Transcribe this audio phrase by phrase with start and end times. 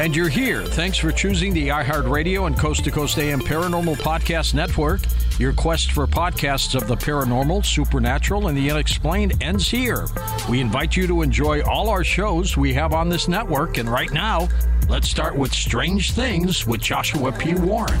[0.00, 0.64] And you're here.
[0.64, 5.02] Thanks for choosing the iHeartRadio and Coast to Coast AM Paranormal Podcast Network.
[5.38, 10.06] Your quest for podcasts of the paranormal, supernatural, and the unexplained ends here.
[10.48, 13.76] We invite you to enjoy all our shows we have on this network.
[13.76, 14.48] And right now,
[14.88, 17.52] let's start with Strange Things with Joshua P.
[17.52, 18.00] Warren.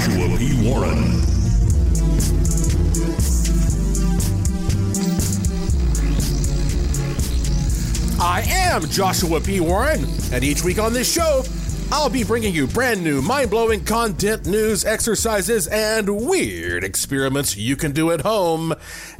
[0.00, 0.66] Joshua P.
[0.66, 0.98] Warren.
[8.18, 9.60] I am Joshua P.
[9.60, 11.42] Warren, and each week on this show,
[11.92, 17.76] I'll be bringing you brand new, mind blowing content, news, exercises, and weird experiments you
[17.76, 18.72] can do at home,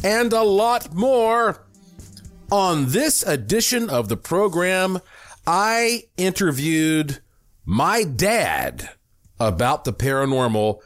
[0.02, 1.62] and a lot more.
[2.50, 5.00] On this edition of the program,
[5.46, 7.20] I interviewed
[7.66, 8.88] my dad
[9.40, 10.80] about the paranormal,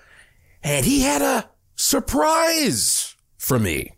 [0.62, 3.90] and he had a surprise for me.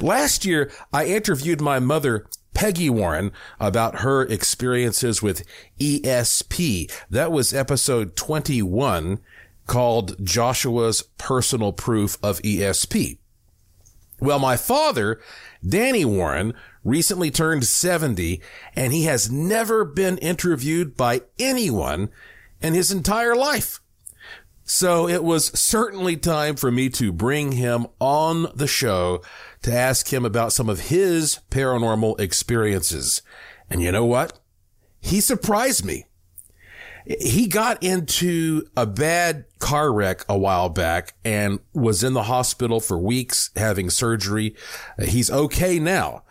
[0.00, 5.44] Last year, I interviewed my mother, Peggy Warren, about her experiences with
[5.78, 6.90] ESP.
[7.10, 9.20] That was episode 21
[9.66, 13.18] called Joshua's Personal Proof of ESP.
[14.20, 15.20] Well, my father,
[15.66, 16.54] Danny Warren,
[16.84, 18.40] recently turned 70
[18.74, 22.08] and he has never been interviewed by anyone
[22.66, 23.80] in his entire life.
[24.68, 29.22] So it was certainly time for me to bring him on the show
[29.62, 33.22] to ask him about some of his paranormal experiences.
[33.70, 34.40] And you know what?
[35.00, 36.06] He surprised me.
[37.04, 42.80] He got into a bad car wreck a while back and was in the hospital
[42.80, 44.56] for weeks having surgery.
[45.00, 46.24] He's okay now,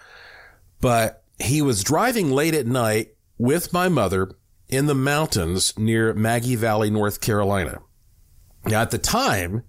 [0.82, 4.32] but he was driving late at night with my mother
[4.70, 7.80] in the mountains near Maggie Valley, North Carolina.
[8.66, 9.64] Now, at the time,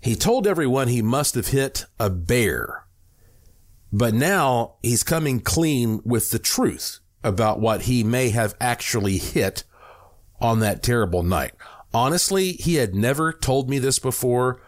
[0.00, 2.86] he told everyone he must have hit a bear.
[3.92, 9.64] But now he's coming clean with the truth about what he may have actually hit
[10.40, 11.52] on that terrible night.
[11.92, 14.62] Honestly, he had never told me this before.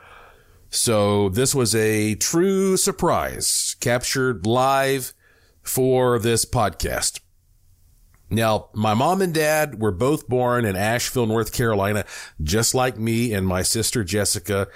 [0.70, 5.14] So this was a true surprise captured live
[5.62, 7.20] for this podcast.
[8.32, 12.06] Now, my mom and dad were both born in Asheville, North Carolina,
[12.42, 14.68] just like me and my sister Jessica.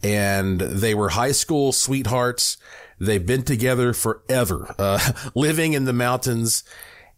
[0.00, 2.56] And they were high school sweethearts.
[3.00, 6.62] They've been together forever, uh, living in the mountains.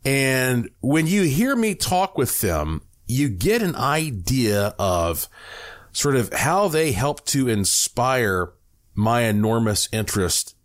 [0.03, 5.29] And when you hear me talk with them, you get an idea of
[5.93, 8.55] sort of how they help to inspire
[8.95, 10.57] my enormous interest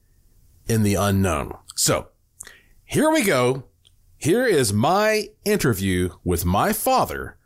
[0.69, 1.57] in the unknown.
[1.75, 2.07] So
[2.85, 3.65] here we go.
[4.19, 7.37] Here is my interview with my father,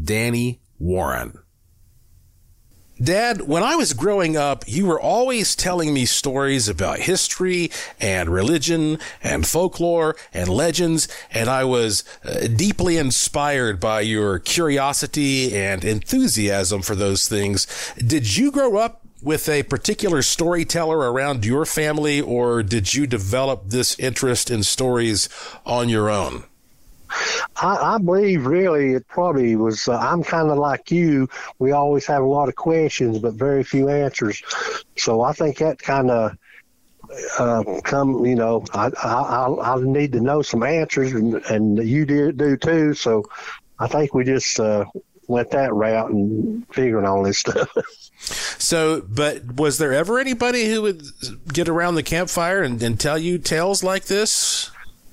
[0.00, 1.38] Danny Warren.
[3.02, 7.70] Dad, when I was growing up, you were always telling me stories about history
[8.00, 15.54] and religion and folklore and legends, and I was uh, deeply inspired by your curiosity
[15.54, 17.66] and enthusiasm for those things.
[17.98, 23.64] Did you grow up with a particular storyteller around your family, or did you develop
[23.68, 25.28] this interest in stories
[25.64, 26.44] on your own?
[27.56, 29.88] I, I believe really it probably was.
[29.88, 31.28] Uh, I'm kind of like you.
[31.58, 34.42] We always have a lot of questions, but very few answers.
[34.96, 36.36] So I think that kind of
[37.38, 38.26] uh, come.
[38.26, 42.56] You know, I, I I need to know some answers, and and you do do
[42.56, 42.94] too.
[42.94, 43.24] So
[43.78, 44.84] I think we just uh,
[45.28, 47.68] went that route and figuring all this stuff.
[48.24, 51.02] so, but was there ever anybody who would
[51.52, 54.70] get around the campfire and, and tell you tales like this?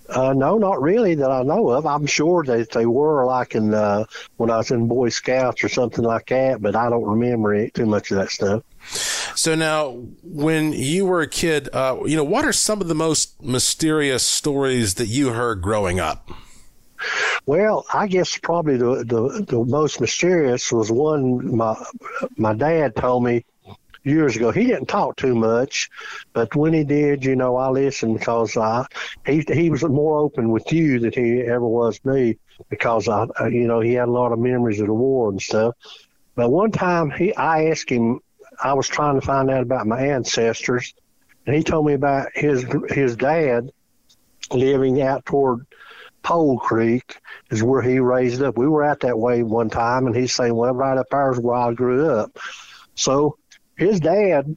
[0.09, 1.85] Uh, no, not really that I know of.
[1.85, 4.03] I'm sure that they were like in uh,
[4.37, 7.73] when I was in Boy Scouts or something like that, but I don't remember it,
[7.73, 8.63] too much of that stuff.
[9.35, 12.95] So now, when you were a kid, uh, you know, what are some of the
[12.95, 16.29] most mysterious stories that you heard growing up?
[17.45, 21.75] Well, I guess probably the, the, the most mysterious was one my
[22.37, 23.45] my dad told me
[24.03, 24.51] years ago.
[24.51, 25.89] He didn't talk too much,
[26.33, 28.85] but when he did, you know, I listened because I
[29.25, 32.37] he he was more open with you than he ever was me
[32.69, 35.75] because I you know he had a lot of memories of the war and stuff.
[36.35, 38.19] But one time he I asked him
[38.63, 40.93] I was trying to find out about my ancestors,
[41.45, 43.71] and he told me about his his dad
[44.51, 45.65] living out toward
[46.23, 47.17] Pole Creek
[47.49, 48.57] is where he raised up.
[48.57, 51.39] We were out that way one time, and he's saying, "Well, right up there is
[51.39, 52.37] where I grew up."
[52.95, 53.37] So
[53.77, 54.55] his dad,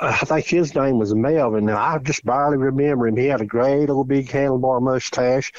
[0.00, 1.66] I think his name was Melvin.
[1.66, 3.16] Now I just barely remember him.
[3.16, 5.52] He had a great old big handlebar mustache,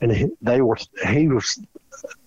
[0.00, 1.60] and he, they were he was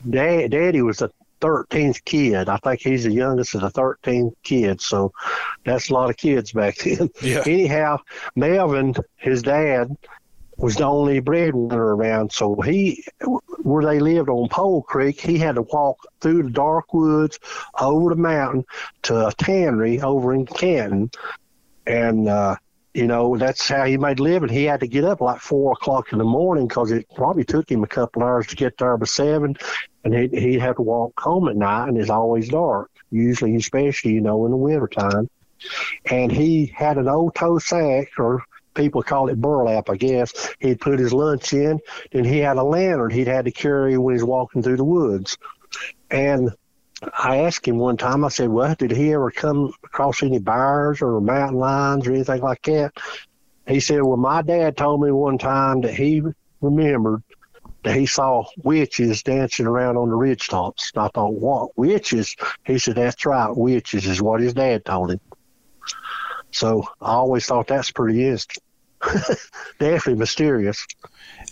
[0.09, 0.51] dad.
[0.51, 2.47] Daddy was a 13th kid.
[2.47, 4.85] I think he's the youngest of the 13 kids.
[4.85, 5.11] So
[5.65, 7.09] that's a lot of kids back then.
[7.21, 7.43] Yeah.
[7.45, 7.97] Anyhow,
[8.35, 9.97] Melvin, his dad,
[10.61, 12.31] was the only breadwinner around.
[12.31, 13.03] So he,
[13.63, 17.39] where they lived on Pole Creek, he had to walk through the dark woods
[17.79, 18.65] over the mountain
[19.03, 21.11] to a tannery over in Canton.
[21.87, 22.57] And, uh,
[22.93, 24.49] you know, that's how he made a living.
[24.49, 27.71] He had to get up like four o'clock in the morning because it probably took
[27.71, 29.55] him a couple hours to get there by seven,
[30.03, 32.91] and he'd, he'd have to walk home at night, and it's always dark.
[33.09, 35.29] Usually, especially you know in the wintertime.
[36.05, 40.53] And he had an old tow sack, or people call it burlap, I guess.
[40.59, 41.79] He'd put his lunch in,
[42.11, 45.37] and he had a lantern he'd had to carry when he's walking through the woods.
[46.09, 46.51] And
[47.17, 51.01] I asked him one time, I said, Well, did he ever come across any bears
[51.01, 52.93] or mountain lions or anything like that?
[53.67, 56.21] He said, Well, my dad told me one time that he
[56.61, 57.23] remembered
[57.83, 60.91] that he saw witches dancing around on the ridge tops.
[60.93, 62.35] And I thought, What, witches?
[62.65, 65.19] He said, That's right, witches is what his dad told him.
[66.51, 68.63] So I always thought that's pretty interesting.
[69.79, 70.85] Definitely mysterious.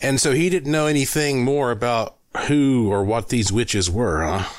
[0.01, 2.17] And so he didn't know anything more about
[2.47, 4.49] who or what these witches were, huh?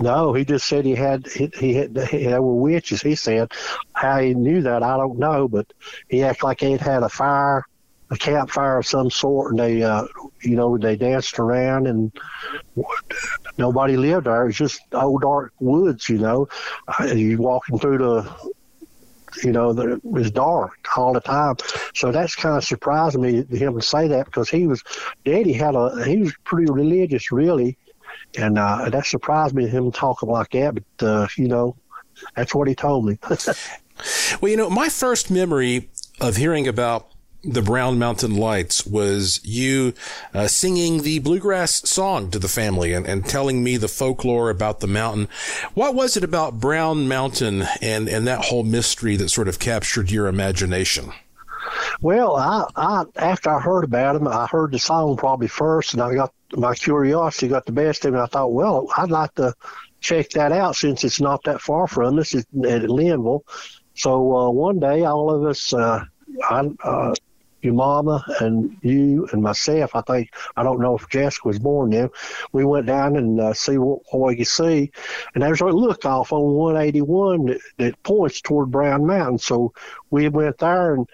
[0.00, 3.02] No, he just said he had he, he had there were witches.
[3.02, 3.52] He said
[3.92, 5.72] how he knew that I don't know, but
[6.08, 7.64] he acted like they'd had a fire,
[8.10, 10.04] a campfire of some sort, and they, uh,
[10.42, 12.12] you know, they danced around, and
[13.58, 14.42] nobody lived there.
[14.42, 16.48] It was just old dark woods, you know.
[16.88, 18.52] Uh, you walking through the
[19.42, 21.56] you know, it was dark all the time.
[21.94, 24.82] So that's kind of surprised me him to say that because he was,
[25.24, 27.76] Daddy had a, he was pretty religious, really
[28.36, 30.74] and uh, that surprised me him talking like that.
[30.74, 31.76] But uh, you know,
[32.34, 33.18] that's what he told me.
[34.40, 35.90] well, you know, my first memory
[36.20, 37.08] of hearing about
[37.44, 39.94] the Brown Mountain Lights was you
[40.32, 44.80] uh, singing the bluegrass song to the family and, and telling me the folklore about
[44.80, 45.28] the mountain.
[45.74, 50.10] What was it about Brown Mountain and, and that whole mystery that sort of captured
[50.10, 51.12] your imagination?
[52.00, 56.02] Well, I, I after I heard about him, I heard the song probably first, and
[56.02, 58.20] I got my curiosity got the best of me.
[58.20, 59.54] I thought, well, I'd like to
[60.00, 63.44] check that out since it's not that far from us at Linville.
[63.94, 66.04] So uh, one day, all of us, uh,
[66.42, 67.14] I, uh,
[67.62, 71.90] your mama and you and myself, I think, I don't know if Jessica was born
[71.90, 72.10] then,
[72.52, 74.90] we went down and uh, see what, what we could see.
[75.34, 79.38] And there's a look off on 181 that, that points toward Brown Mountain.
[79.38, 79.72] So
[80.10, 81.08] we went there and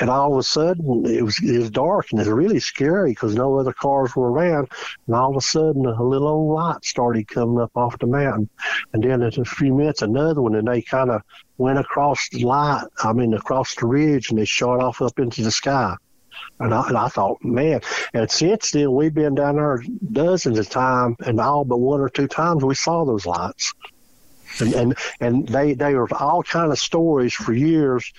[0.00, 3.10] and all of a sudden it was it was dark and it was really scary
[3.10, 4.68] because no other cars were around.
[5.06, 8.48] And all of a sudden a little old light started coming up off the mountain,
[8.92, 11.22] and then in a few minutes another one, and they kind of
[11.56, 12.84] went across the light.
[13.02, 15.94] I mean across the ridge, and they shot off up into the sky.
[16.60, 17.80] And I, and I thought, man,
[18.14, 22.08] and since then we've been down there dozens of times, and all but one or
[22.08, 23.74] two times we saw those lights
[24.60, 28.12] and and, and they they were all kind of stories for years.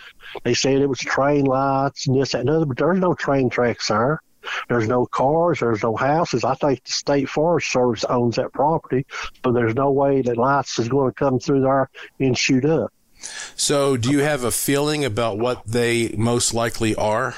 [0.44, 3.50] They said it was train lights and this that, and other, but there's no train
[3.50, 4.22] tracks there.
[4.68, 5.60] There's no cars.
[5.60, 6.44] There's no houses.
[6.44, 9.06] I think the state forest service owns that property,
[9.44, 12.94] but there's no way that lights is going to come through there and shoot up.
[13.56, 17.36] So, do you have a feeling about what they most likely are?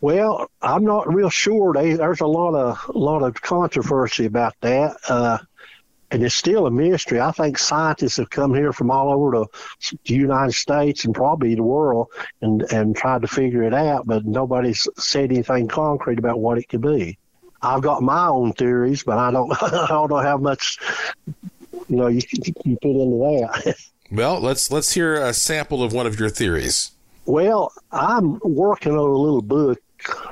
[0.00, 1.74] Well, I'm not real sure.
[1.74, 4.96] They, there's a lot of a lot of controversy about that.
[5.08, 5.38] Uh,
[6.10, 7.20] and it's still a mystery.
[7.20, 9.46] I think scientists have come here from all over the,
[10.04, 12.08] the United States and probably the world
[12.40, 16.68] and, and tried to figure it out, but nobody's said anything concrete about what it
[16.68, 17.18] could be.
[17.60, 20.78] I've got my own theories, but I don't I don't know how much
[21.26, 22.22] you know you,
[22.64, 23.76] you put into that.
[24.10, 26.92] Well, let's let's hear a sample of one of your theories.
[27.26, 29.82] Well, I'm working on a little book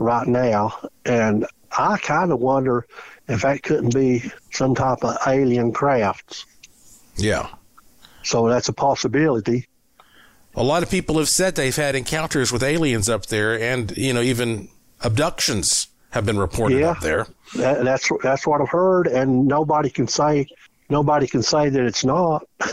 [0.00, 2.86] right now, and I kind of wonder
[3.28, 6.44] if that couldn't be some type of alien crafts.
[7.16, 7.48] Yeah.
[8.22, 9.66] So that's a possibility.
[10.54, 14.12] A lot of people have said they've had encounters with aliens up there, and you
[14.12, 14.68] know even
[15.02, 16.90] abductions have been reported Yeah.
[16.92, 17.26] up there.
[17.56, 20.46] That, that's that's what I've heard, and nobody can say
[20.88, 22.46] nobody can say that it's not.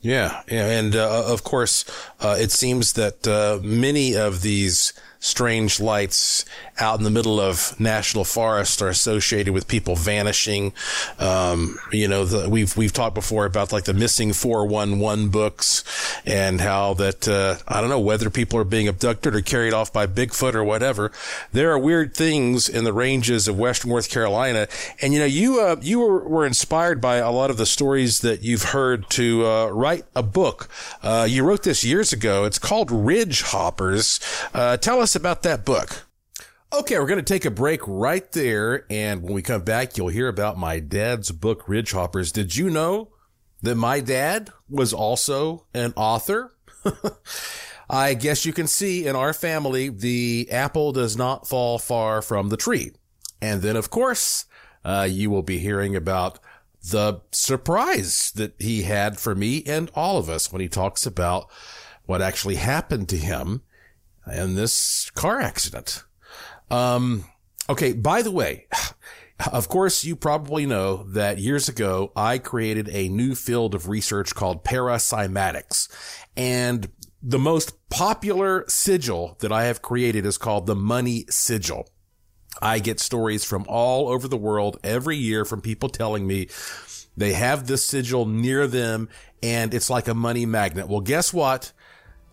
[0.00, 1.84] Yeah, yeah, and uh, of course,
[2.20, 6.44] uh, it seems that uh, many of these strange lights
[6.78, 10.72] out in the middle of national forests are associated with people vanishing.
[11.18, 15.28] Um, you know, the, we've we've talked before about like the missing four one one
[15.28, 15.84] books
[16.24, 19.92] and how that uh, I don't know whether people are being abducted or carried off
[19.92, 21.10] by Bigfoot or whatever.
[21.52, 24.68] There are weird things in the ranges of Western North Carolina,
[25.02, 28.20] and you know, you uh, you were, were inspired by a lot of the stories
[28.20, 30.68] that you've heard to uh, write a book.
[31.02, 32.44] Uh, you wrote this years ago.
[32.44, 34.20] It's called Ridge Hoppers.
[34.54, 36.04] Uh, tell us about that book.
[36.70, 38.84] Okay, we're going to take a break right there.
[38.90, 42.30] And when we come back, you'll hear about my dad's book, Ridge Hoppers.
[42.30, 43.10] Did you know
[43.62, 46.52] that my dad was also an author?
[47.90, 52.50] I guess you can see in our family, the apple does not fall far from
[52.50, 52.92] the tree.
[53.40, 54.44] And then, of course,
[54.84, 56.38] uh, you will be hearing about
[56.82, 61.50] the surprise that he had for me and all of us when he talks about
[62.04, 63.62] what actually happened to him
[64.32, 66.04] in this car accident.
[66.70, 67.24] Um,
[67.68, 67.92] okay.
[67.92, 68.66] By the way,
[69.52, 74.34] of course, you probably know that years ago, I created a new field of research
[74.34, 75.88] called paracymatics.
[76.36, 76.88] And
[77.22, 81.88] the most popular sigil that I have created is called the money sigil.
[82.60, 86.48] I get stories from all over the world every year from people telling me
[87.16, 89.08] they have this sigil near them
[89.42, 90.88] and it's like a money magnet.
[90.88, 91.72] Well, guess what?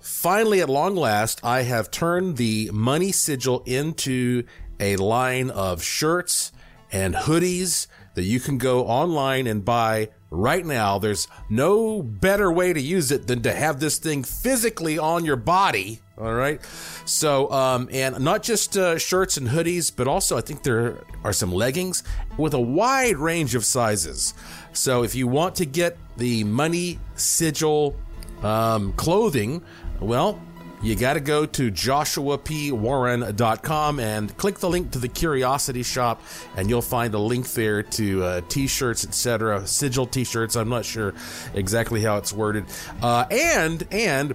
[0.06, 4.44] Finally, at long last, I have turned the money sigil into
[4.80, 6.52] a line of shirts
[6.92, 11.00] and hoodies that you can go online and buy right now.
[11.00, 15.38] There's no better way to use it than to have this thing physically on your
[15.38, 16.02] body.
[16.20, 16.62] All right.
[17.06, 21.34] So, um, and not just uh, shirts and hoodies, but also I think there are
[21.34, 22.04] some leggings
[22.38, 24.36] with a wide range of sizes.
[24.72, 27.96] So if you want to get the money sigil
[28.44, 29.64] um, clothing,
[30.00, 30.40] well,
[30.82, 36.22] you got to go to joshuapwarren.com and click the link to the curiosity shop
[36.56, 40.56] and you'll find a link there to uh, t-shirts etc sigil t-shirts.
[40.56, 41.16] I'm not sure
[41.54, 42.66] exactly how it's worded.
[43.02, 44.34] Uh, and and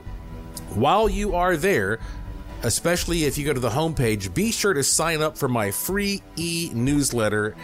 [0.74, 2.00] while you are there
[2.62, 6.20] especially if you go to the homepage be sure to sign up for my free
[6.36, 7.54] e-newsletter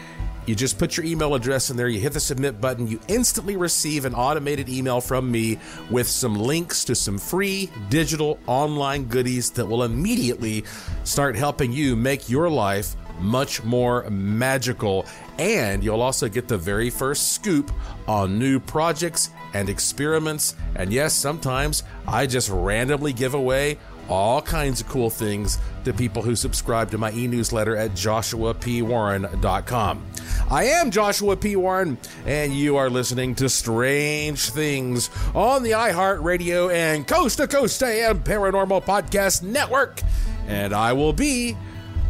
[0.46, 3.56] you just put your email address in there, you hit the submit button, you instantly
[3.56, 5.58] receive an automated email from me
[5.90, 10.64] with some links to some free digital online goodies that will immediately
[11.04, 15.06] start helping you make your life much more magical.
[15.38, 17.70] And you'll also get the very first scoop
[18.06, 20.54] on new projects and experiments.
[20.74, 26.22] And yes, sometimes I just randomly give away all kinds of cool things to people
[26.22, 30.06] who subscribe to my e-newsletter at joshuapwarren.com.
[30.50, 31.56] I am Joshua P.
[31.56, 37.82] Warren, and you are listening to Strange Things on the iHeartRadio and Coast to Coast
[37.82, 40.02] AM Paranormal Podcast Network.
[40.46, 41.56] And I will be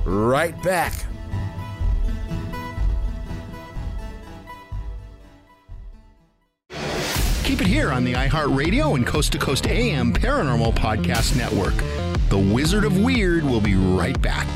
[0.04, 0.92] right back.
[7.56, 11.72] Keep it here on the iHeartRadio and Coast to Coast AM Paranormal Podcast Network.
[12.28, 14.46] The Wizard of Weird will be right back.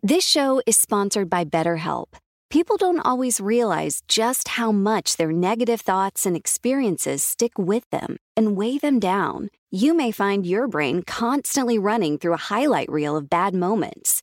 [0.00, 2.14] This show is sponsored by BetterHelp.
[2.50, 8.16] People don't always realize just how much their negative thoughts and experiences stick with them
[8.36, 9.48] and weigh them down.
[9.72, 14.22] You may find your brain constantly running through a highlight reel of bad moments.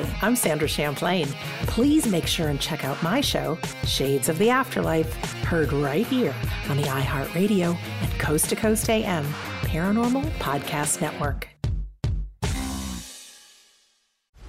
[0.00, 1.26] Hi, I'm Sandra Champlain.
[1.62, 6.34] Please make sure and check out my show, Shades of the Afterlife, heard right here
[6.68, 9.24] on the iHeartRadio and Coast to Coast AM
[9.62, 11.49] Paranormal Podcast Network.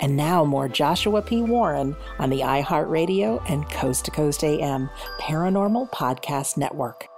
[0.00, 1.42] And now more Joshua P.
[1.42, 4.88] Warren on the iHeartRadio and Coast to Coast AM
[5.20, 7.08] Paranormal Podcast Network.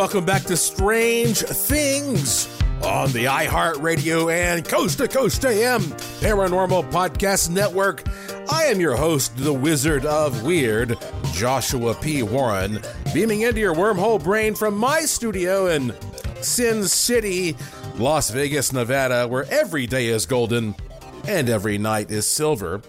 [0.00, 2.48] Welcome back to Strange Things
[2.82, 5.82] on the iHeartRadio and Coast to Coast AM
[6.22, 8.04] Paranormal Podcast Network.
[8.50, 10.96] I am your host, the Wizard of Weird,
[11.34, 12.22] Joshua P.
[12.22, 12.80] Warren,
[13.12, 15.94] beaming into your wormhole brain from my studio in
[16.40, 17.54] Sin City,
[17.98, 20.74] Las Vegas, Nevada, where every day is golden
[21.28, 22.80] and every night is silver.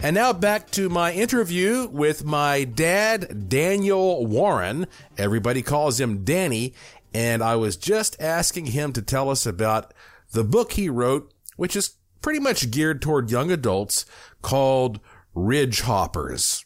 [0.00, 4.86] And now back to my interview with my dad, Daniel Warren.
[5.16, 6.72] Everybody calls him Danny.
[7.12, 9.92] And I was just asking him to tell us about
[10.30, 14.06] the book he wrote, which is pretty much geared toward young adults,
[14.40, 15.00] called
[15.34, 16.64] Ridge Hoppers.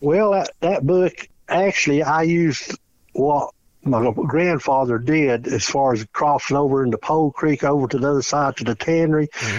[0.00, 2.78] Well, that, that book, actually, I used
[3.14, 8.10] what my grandfather did as far as crossing over into Pole Creek over to the
[8.10, 9.26] other side to the Tannery.
[9.28, 9.58] Mm-hmm.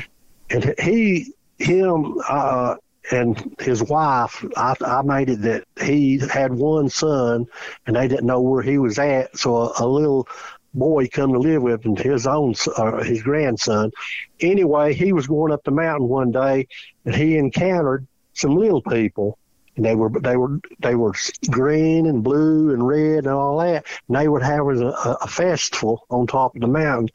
[0.51, 2.75] And he him uh,
[3.11, 7.45] and his wife, I, I made it that he had one son,
[7.85, 9.37] and they didn't know where he was at.
[9.37, 10.27] So a, a little
[10.73, 13.91] boy come to live with him, his own uh, his grandson.
[14.39, 16.67] Anyway, he was going up the mountain one day,
[17.05, 19.37] and he encountered some little people.
[19.75, 21.13] And they were they were they were
[21.49, 23.85] green and blue and red and all that.
[24.07, 27.09] And they would have a, a festival on top of the mountain.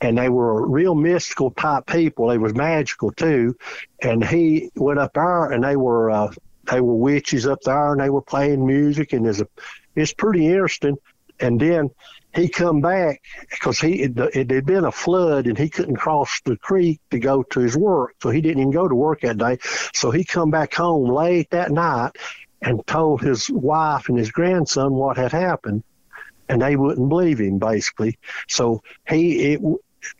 [0.00, 2.28] And they were real mystical type people.
[2.28, 3.56] They was magical too,
[4.00, 6.32] and he went up there, and they were uh,
[6.70, 9.48] they were witches up there, and they were playing music, and it's a
[9.94, 10.96] it's pretty interesting.
[11.40, 11.90] And then
[12.34, 16.40] he come back because he it, it had been a flood and he couldn't cross
[16.44, 19.38] the creek to go to his work, so he didn't even go to work that
[19.38, 19.58] day.
[19.92, 22.12] So he come back home late that night
[22.62, 25.82] and told his wife and his grandson what had happened,
[26.48, 28.18] and they wouldn't believe him basically.
[28.48, 29.60] So he it,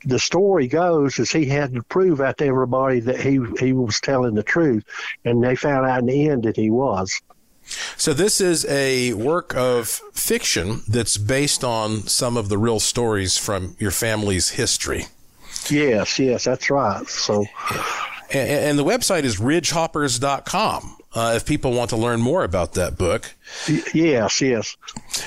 [0.04, 4.00] the story goes is he had to prove out to everybody that he he was
[4.00, 4.84] telling the truth,
[5.24, 7.20] and they found out in the end that he was.
[7.96, 13.36] So this is a work of fiction that's based on some of the real stories
[13.36, 15.06] from your family's history.
[15.68, 17.06] Yes, yes, that's right.
[17.06, 17.44] So,
[18.32, 22.96] and, and the website is ridgehoppers.com uh, if people want to learn more about that
[22.96, 23.34] book.
[23.92, 24.76] Yes, yes.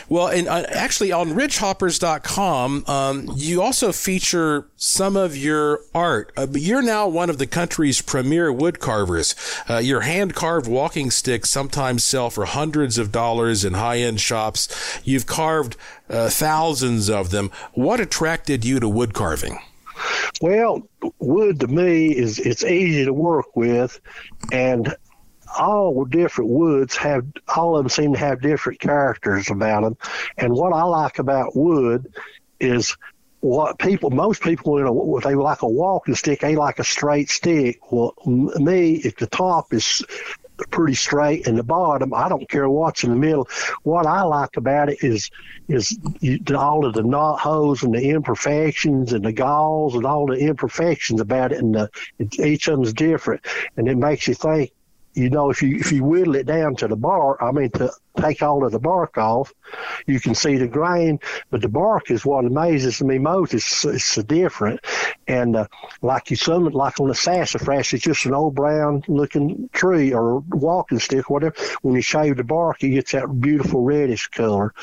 [0.07, 6.31] Well, and uh, actually on ridgehoppers.com, um, you also feature some of your art.
[6.37, 9.35] Uh, you're now one of the country's premier wood carvers.
[9.69, 14.21] Uh, your hand carved walking sticks sometimes sell for hundreds of dollars in high end
[14.21, 15.01] shops.
[15.03, 15.75] You've carved
[16.09, 17.51] uh, thousands of them.
[17.73, 19.59] What attracted you to wood carving?
[20.41, 20.87] Well,
[21.19, 23.99] wood to me is it's easy to work with,
[24.51, 24.95] and
[25.57, 29.97] all different woods have all of them seem to have different characters about them.
[30.37, 32.13] And what I like about wood
[32.59, 32.95] is
[33.41, 37.29] what people most people you know they like a walking stick they like a straight
[37.29, 37.79] stick.
[37.91, 40.03] Well me if the top is
[40.69, 43.47] pretty straight and the bottom i don't care what's in the middle.
[43.83, 45.29] What i like about it is
[45.67, 45.97] is
[46.55, 51.19] all of the knot holes and the imperfections and the galls and all the imperfections
[51.19, 51.89] about it and the,
[52.45, 53.45] each of them's different.
[53.75, 54.71] And it makes you think
[55.13, 57.91] you know, if you if you whittle it down to the bark, I mean, to
[58.19, 59.53] take all of the bark off,
[60.07, 61.19] you can see the grain.
[61.51, 63.53] But the bark is what amazes me most.
[63.53, 64.81] It's it's so different,
[65.27, 65.67] and uh,
[66.01, 70.39] like you some like on the sassafras, it's just an old brown looking tree or
[70.39, 71.55] walking stick, whatever.
[71.81, 74.73] When you shave the bark, it gets that beautiful reddish color,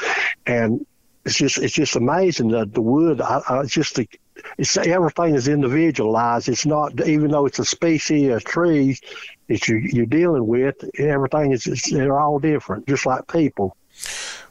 [0.47, 0.87] and
[1.25, 3.21] it's just it's just amazing that the wood.
[3.21, 4.09] I, I just the
[4.59, 6.49] it's everything is individualized.
[6.49, 9.01] It's not even though it's a species of trees
[9.49, 10.77] that you, you're dealing with.
[10.99, 13.77] Everything is they're all different, just like people.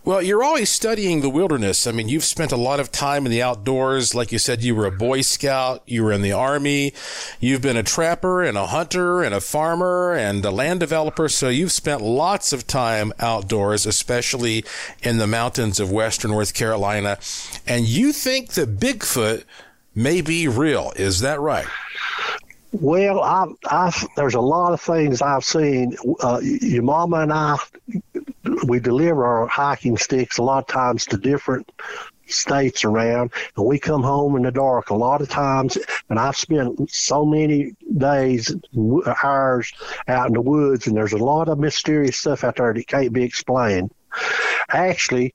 [0.06, 1.86] Well, you're always studying the wilderness.
[1.86, 4.16] I mean, you've spent a lot of time in the outdoors.
[4.16, 6.94] Like you said, you were a Boy Scout, you were in the Army,
[7.42, 11.28] you've been a trapper and a hunter and a farmer and a land developer.
[11.28, 14.64] So you've spent lots of time outdoors, especially
[15.04, 17.20] in the mountains of Western North Carolina.
[17.68, 19.44] And you think that Bigfoot
[20.00, 20.94] may be real.
[20.96, 21.68] Is that right?
[22.72, 25.96] Well, I, I, there's a lot of things I've seen.
[26.22, 27.58] Uh, your mama and I,
[28.68, 31.72] we deliver our hiking sticks a lot of times to different
[32.28, 35.78] states around, and we come home in the dark a lot of times.
[36.10, 38.56] And I've spent so many days,
[39.24, 39.74] hours
[40.08, 43.12] out in the woods, and there's a lot of mysterious stuff out there that can't
[43.12, 43.92] be explained.
[44.70, 45.34] Actually,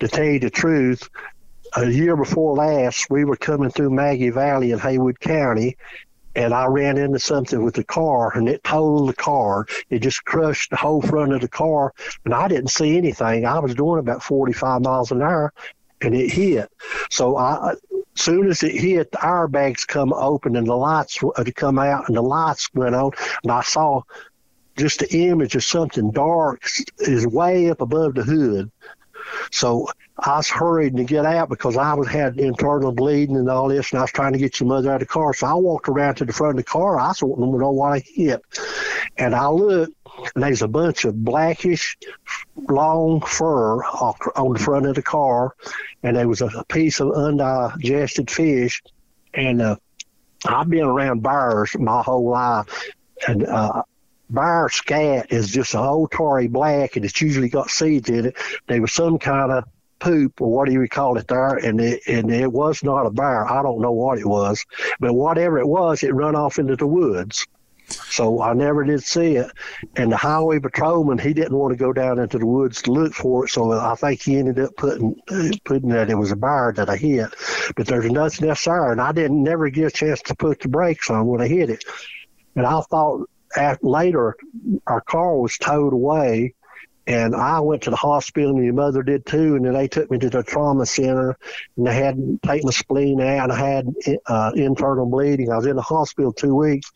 [0.00, 1.08] to tell you the truth,
[1.74, 5.76] a year before last, we were coming through Maggie Valley in Haywood County,
[6.34, 9.66] and I ran into something with the car, and it totaled the car.
[9.90, 11.92] It just crushed the whole front of the car,
[12.24, 13.46] and I didn't see anything.
[13.46, 15.52] I was doing about 45 miles an hour,
[16.00, 16.70] and it hit.
[17.10, 17.78] So I, as
[18.14, 22.08] soon as it hit, the airbags come open, and the lights had uh, come out,
[22.08, 24.02] and the lights went on, and I saw
[24.76, 26.66] just the image of something dark
[26.98, 28.70] is way up above the hood.
[29.50, 33.68] So I was hurried to get out because I was had internal bleeding and all
[33.68, 35.34] this, and I was trying to get your mother out of the car.
[35.34, 36.98] So I walked around to the front of the car.
[36.98, 38.42] I was wanting to know what I hit,
[39.16, 39.94] and I looked,
[40.34, 41.96] and there's a bunch of blackish,
[42.68, 45.54] long fur on the front of the car,
[46.02, 48.82] and there was a piece of undigested fish,
[49.34, 49.76] and uh,
[50.46, 52.66] I've been around bears my whole life,
[53.26, 53.82] and uh,
[54.30, 58.36] bear scat is just a whole tarry black and it's usually got seeds in it.
[58.68, 59.64] There was some kind of
[60.02, 63.10] poop or what do you call it there, and it and it was not a
[63.10, 63.50] bear.
[63.50, 64.64] I don't know what it was,
[65.00, 67.46] but whatever it was, it run off into the woods.
[67.86, 69.50] So I never did see it.
[69.96, 73.12] And the highway patrolman, he didn't want to go down into the woods to look
[73.12, 73.50] for it.
[73.50, 75.14] So I think he ended up putting
[75.64, 77.34] putting that it was a bear that I hit.
[77.76, 80.68] But there's nothing else there, and I didn't never get a chance to put the
[80.68, 81.84] brakes on when I hit it.
[82.56, 84.36] And I thought after, later
[84.86, 86.54] our car was towed away
[87.06, 89.56] and I went to the hospital, and your mother did too.
[89.56, 91.36] And then they took me to the trauma center,
[91.76, 93.50] and they had taken my spleen out.
[93.50, 93.94] And I had
[94.26, 95.50] uh, internal bleeding.
[95.50, 96.92] I was in the hospital two weeks.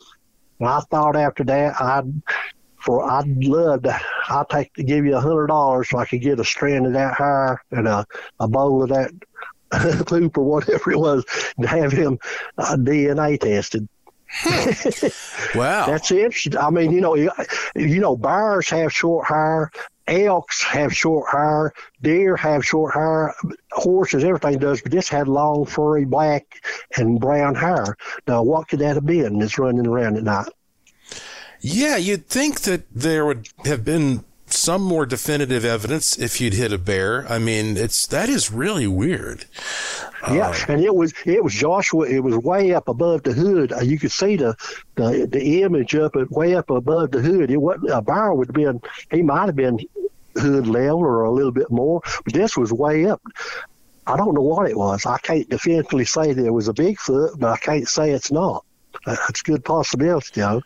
[0.61, 2.23] And I thought after that, I'd
[2.77, 4.01] for I'd love to.
[4.29, 6.93] I'd take to give you a hundred dollars so I could get a strand of
[6.93, 8.07] that hair and a,
[8.39, 9.11] a bowl of that
[10.07, 11.25] poop or whatever it was
[11.59, 12.19] and have him
[12.59, 13.89] uh, DNA tested.
[15.55, 16.57] wow, that's interesting.
[16.57, 17.31] I mean, you know, you,
[17.75, 19.71] you know, bears have short hair,
[20.07, 23.35] elks have short hair, deer have short hair,
[23.73, 26.45] horses, everything does, but this had long, furry, black
[26.97, 27.97] and brown hair.
[28.27, 30.49] Now, what could that have been that's running around at night?
[31.61, 36.73] Yeah, you'd think that there would have been some more definitive evidence if you'd hit
[36.73, 37.27] a bear.
[37.31, 39.47] I mean, it's that is really weird.
[40.31, 42.07] Yeah, uh, and it was it was Joshua.
[42.09, 43.73] It was way up above the hood.
[43.73, 44.55] Uh, you could see the
[44.95, 47.51] the, the image up at way up above the hood.
[47.51, 48.81] It wasn't a bear would have been.
[49.11, 49.81] He might have been
[50.37, 53.23] hood level or a little bit more, but this was way up.
[54.07, 55.05] I don't know what it was.
[55.05, 58.65] I can't definitively say there was a Bigfoot, but I can't say it's not.
[59.05, 60.63] That's a good possibility, Joe.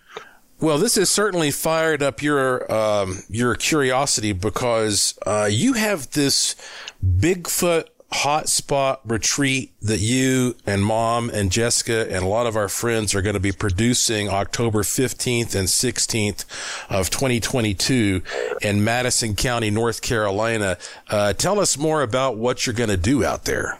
[0.60, 6.54] Well, this has certainly fired up your um, your curiosity because uh, you have this
[7.02, 13.14] Bigfoot hotspot retreat that you and mom and Jessica and a lot of our friends
[13.14, 16.44] are going to be producing October 15th and 16th
[16.90, 18.22] of 2022
[18.60, 20.76] in Madison County, North Carolina.
[21.08, 23.78] Uh, tell us more about what you're going to do out there.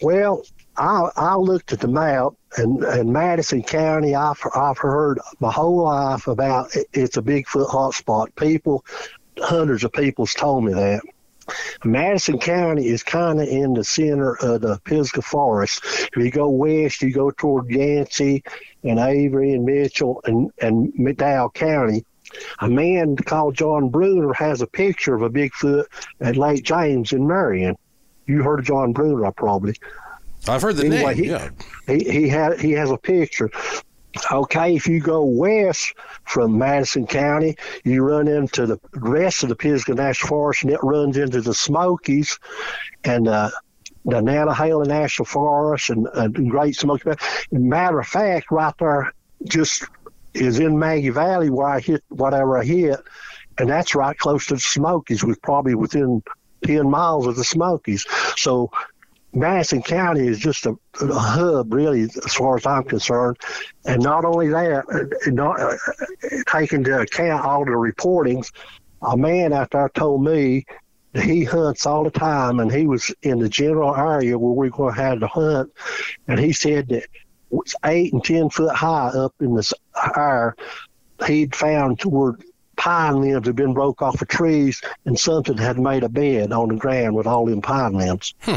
[0.00, 0.42] Well,
[0.78, 5.82] I, I looked at the map and, and Madison County, I've, I've heard my whole
[5.84, 8.34] life about it, it's a Bigfoot hotspot.
[8.36, 8.84] People,
[9.38, 11.02] hundreds of people's told me that.
[11.84, 15.82] Madison County is kind of in the center of the Pisgah Forest.
[15.84, 18.44] If you go west, you go toward Yancey
[18.84, 22.04] and Avery and Mitchell and, and McDowell County.
[22.60, 25.86] A man called John Bruner has a picture of a Bigfoot
[26.20, 27.76] at Lake James in Marion.
[28.26, 29.74] You heard of John Bruner, probably.
[30.46, 31.24] I've heard the anyway, name.
[31.24, 31.50] He, yeah.
[31.86, 33.50] he he had he has a picture.
[34.32, 39.54] Okay, if you go west from Madison County, you run into the rest of the
[39.56, 42.38] Pisgah National Forest, and it runs into the Smokies
[43.04, 43.50] and uh,
[44.06, 47.10] the Nantahala National Forest and, and Great Smoky.
[47.52, 49.12] Matter of fact, right there,
[49.44, 49.84] just
[50.34, 52.98] is in Maggie Valley where I hit whatever I hit,
[53.58, 55.22] and that's right close to the Smokies.
[55.22, 56.22] Was probably within
[56.64, 58.06] ten miles of the Smokies.
[58.36, 58.70] So
[59.32, 63.36] Madison County is just a, a, hub, really, as far as I'm concerned.
[63.84, 65.76] And not only that, uh, not uh,
[66.46, 68.50] taking into account all the reportings,
[69.02, 70.64] a man out there told me
[71.12, 74.70] that he hunts all the time, and he was in the general area where we're
[74.70, 75.72] going to have the hunt,
[76.26, 77.06] and he said that
[77.50, 79.72] was eight and ten foot high up in the
[80.16, 80.56] air.
[81.26, 82.36] He'd found where
[82.76, 86.68] pine limbs had been broke off of trees, and something had made a bed on
[86.68, 88.34] the ground with all them pine limbs.
[88.40, 88.56] Hmm.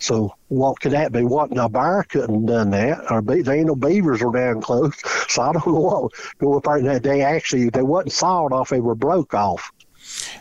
[0.00, 1.22] So what could that be?
[1.22, 4.60] What a bear couldn't have done that, or be, there ain't no beavers are down
[4.60, 4.94] close.
[5.30, 6.98] So I don't know what go up there.
[6.98, 9.70] They actually they wasn't sawed off; they were broke off.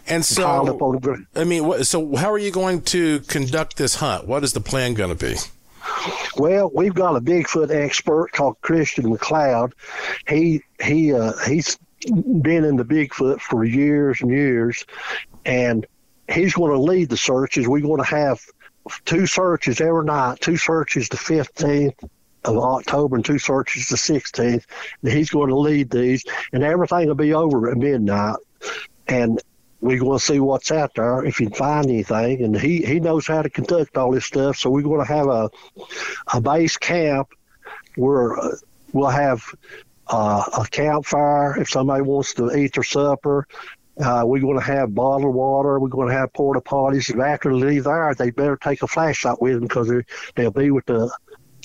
[0.08, 4.28] And so, I mean, what, so how are you going to conduct this hunt?
[4.28, 5.36] What is the plan going to be?
[6.38, 9.74] Well, we've got a Bigfoot expert called Christian McLeod.
[10.28, 14.86] He he uh, he's been in the Bigfoot for years and years,
[15.45, 15.86] and
[16.32, 17.67] he's going to lead the searches.
[17.67, 18.41] We're going to have
[19.06, 22.10] two searches every night, two searches the 15th
[22.45, 24.65] of October and two searches the 16th.
[25.04, 26.23] And he's going to lead these,
[26.54, 28.38] and everything will be over at midnight.
[29.08, 29.41] And
[29.82, 32.43] we're going to see what's out there if you find anything.
[32.43, 34.58] And he, he knows how to conduct all this stuff.
[34.58, 35.49] So we're going to have a,
[36.34, 37.30] a base camp
[37.95, 38.56] where uh,
[38.91, 39.43] we'll have
[40.08, 43.47] uh, a campfire if somebody wants to eat their supper.
[43.99, 45.79] Uh, we're going to have bottled water.
[45.79, 47.12] We're going to have porta potties.
[47.12, 49.91] And after they leave there, they better take a flashlight with them because
[50.35, 51.12] they'll be with the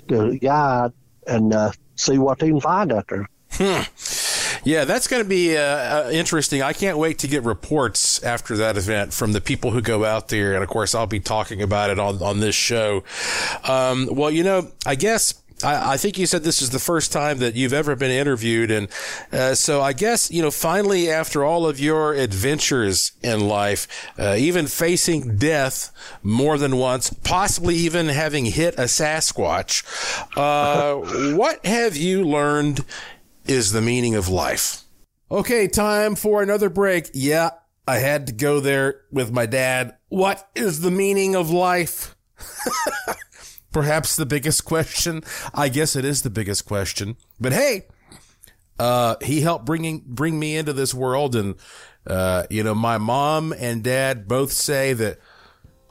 [0.06, 0.92] the guide
[1.26, 3.28] and uh, see what they can find out there.
[3.52, 3.82] Hmm.
[4.64, 6.62] Yeah, that's going to be uh, uh, interesting.
[6.62, 10.28] I can't wait to get reports after that event from the people who go out
[10.28, 13.04] there, and of course, I'll be talking about it on on this show.
[13.62, 17.12] Um, well, you know, I guess I, I, think you said this is the first
[17.12, 18.70] time that you've ever been interviewed.
[18.70, 18.88] And
[19.32, 23.86] uh, so I guess, you know, finally, after all of your adventures in life,
[24.18, 29.84] uh, even facing death more than once, possibly even having hit a Sasquatch,
[30.36, 32.84] uh, what have you learned
[33.46, 34.82] is the meaning of life?
[35.30, 37.10] Okay, time for another break.
[37.14, 37.50] Yeah,
[37.86, 39.96] I had to go there with my dad.
[40.08, 42.16] What is the meaning of life?
[43.74, 45.22] perhaps the biggest question.
[45.52, 47.16] I guess it is the biggest question.
[47.38, 47.86] But hey,
[48.78, 51.56] uh, he helped bringing bring me into this world, and
[52.06, 55.18] uh, you know, my mom and dad both say that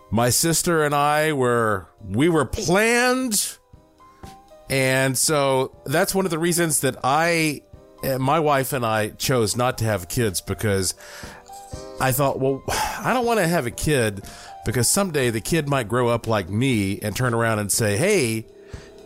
[0.10, 3.58] my sister and I were we were planned,
[4.70, 7.62] and so that's one of the reasons that I,
[8.20, 10.96] my wife and I chose not to have kids because
[12.00, 14.24] I thought, well, I don't want to have a kid
[14.66, 18.46] because someday the kid might grow up like me and turn around and say, "Hey,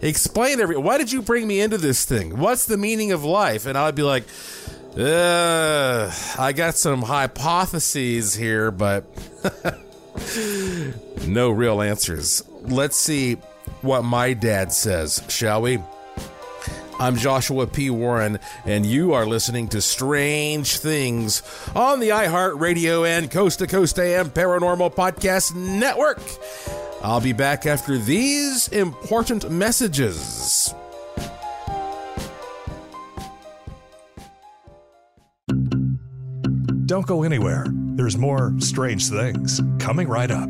[0.02, 0.78] explain every.
[0.78, 2.38] Why did you bring me into this thing?
[2.38, 4.24] What's the meaning of life?" And I'd be like,
[4.98, 9.06] "I got some hypotheses here, but
[11.28, 13.38] no real answers." Let's see
[13.82, 15.80] what my dad says, shall we?
[17.00, 17.92] I'm Joshua P.
[17.92, 21.44] Warren, and you are listening to Strange Things
[21.76, 26.20] on the iHeartRadio and Coast to Coast AM Paranormal Podcast Network.
[27.04, 30.74] I'll be back after these important messages.
[36.88, 37.66] Don't go anywhere.
[37.70, 40.50] There's more strange things coming right up.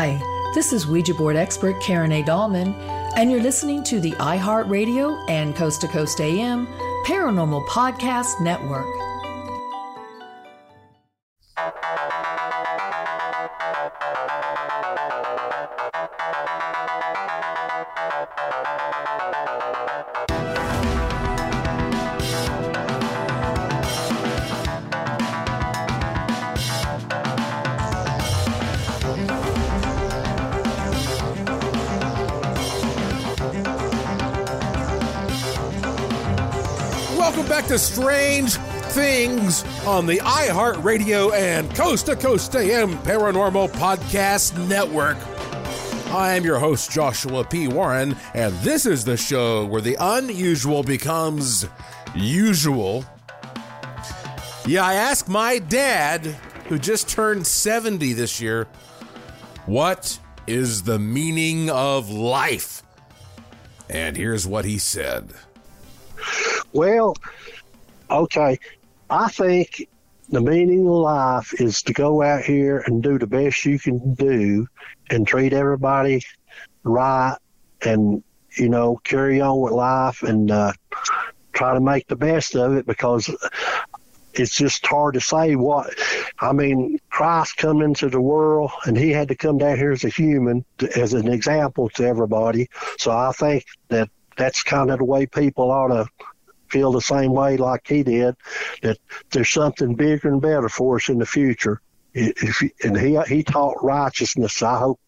[0.00, 0.22] Hi,
[0.54, 2.22] this is Ouija board expert Karen A.
[2.22, 2.72] Dahlman,
[3.16, 6.68] and you're listening to the iHeartRadio and Coast to Coast AM
[7.04, 8.86] Paranormal Podcast Network.
[38.08, 38.54] Strange
[38.94, 45.18] Things on the iHeartRadio and Coast to Coast AM Paranormal Podcast Network.
[46.14, 47.68] I am your host, Joshua P.
[47.68, 51.66] Warren, and this is the show where the unusual becomes
[52.14, 53.04] usual.
[54.64, 56.24] Yeah, I asked my dad,
[56.68, 58.68] who just turned 70 this year,
[59.66, 62.82] what is the meaning of life?
[63.90, 65.34] And here's what he said.
[66.72, 67.14] Well,
[68.10, 68.58] okay.
[69.10, 69.88] I think
[70.28, 74.14] the meaning of life is to go out here and do the best you can
[74.14, 74.66] do
[75.10, 76.22] and treat everybody
[76.84, 77.36] right
[77.82, 78.22] and,
[78.56, 80.72] you know, carry on with life and uh,
[81.52, 83.34] try to make the best of it because
[84.34, 85.94] it's just hard to say what.
[86.40, 90.04] I mean, Christ come into the world and he had to come down here as
[90.04, 92.68] a human, to, as an example to everybody.
[92.98, 96.06] So I think that that's kind of the way people ought to
[96.70, 98.36] feel the same way like he did,
[98.82, 98.98] that
[99.30, 101.80] there's something bigger and better for us in the future.
[102.14, 104.62] If, and he he taught righteousness.
[104.62, 105.00] I hope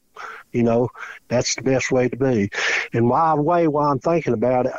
[0.52, 0.90] you know
[1.28, 2.50] that's the best way to be.
[2.92, 4.72] And the way, while I'm thinking about it,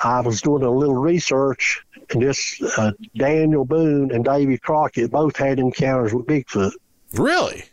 [0.00, 5.36] I was doing a little research, and this uh, Daniel Boone and Davy Crockett both
[5.36, 6.72] had encounters with Bigfoot.
[7.14, 7.64] Really?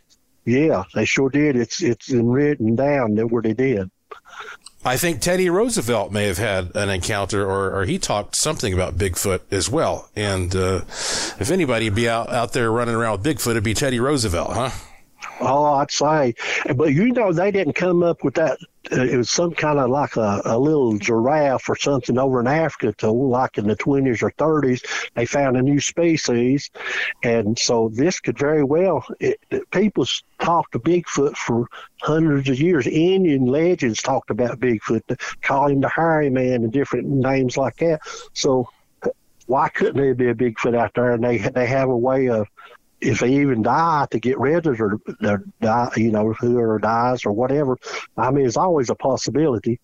[0.44, 1.56] Yeah, they sure did.
[1.56, 3.90] It's it's written down that where they did.
[4.86, 8.98] I think Teddy Roosevelt may have had an encounter, or, or he talked something about
[8.98, 10.10] Bigfoot as well.
[10.14, 10.82] And uh,
[11.40, 14.70] if anybody be out, out there running around with Bigfoot, it'd be Teddy Roosevelt, huh?
[15.40, 16.34] Oh, I'd say,
[16.76, 18.58] but you know, they didn't come up with that.
[18.92, 22.46] Uh, it was some kind of like a, a little giraffe or something over in
[22.46, 22.92] Africa.
[22.98, 24.82] To like in the twenties or thirties,
[25.14, 26.70] they found a new species,
[27.22, 29.06] and so this could very well.
[29.70, 30.06] People
[30.38, 31.66] talked to Bigfoot for
[32.02, 32.86] hundreds of years.
[32.86, 38.00] Indian legends talked about Bigfoot, call him the hairy man, and different names like that.
[38.34, 38.68] So
[39.46, 41.12] why couldn't there be a Bigfoot out there?
[41.12, 42.48] And they they have a way of
[43.04, 47.24] if they even die to get rid of their, their die, you know, whoever dies
[47.24, 47.76] or whatever.
[48.16, 49.80] I mean, it's always a possibility.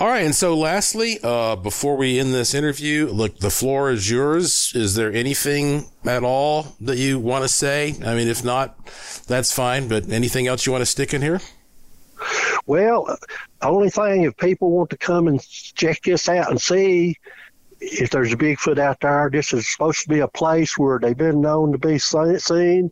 [0.00, 4.10] All right, and so lastly, uh, before we end this interview, look, the floor is
[4.10, 4.72] yours.
[4.74, 7.94] Is there anything at all that you want to say?
[8.04, 8.76] I mean, if not,
[9.28, 9.86] that's fine.
[9.86, 11.40] But anything else you want to stick in here?
[12.66, 13.16] Well,
[13.60, 17.16] only thing if people want to come and check this out and see,
[17.82, 21.16] if there's a Bigfoot out there, this is supposed to be a place where they've
[21.16, 22.90] been known to be seen,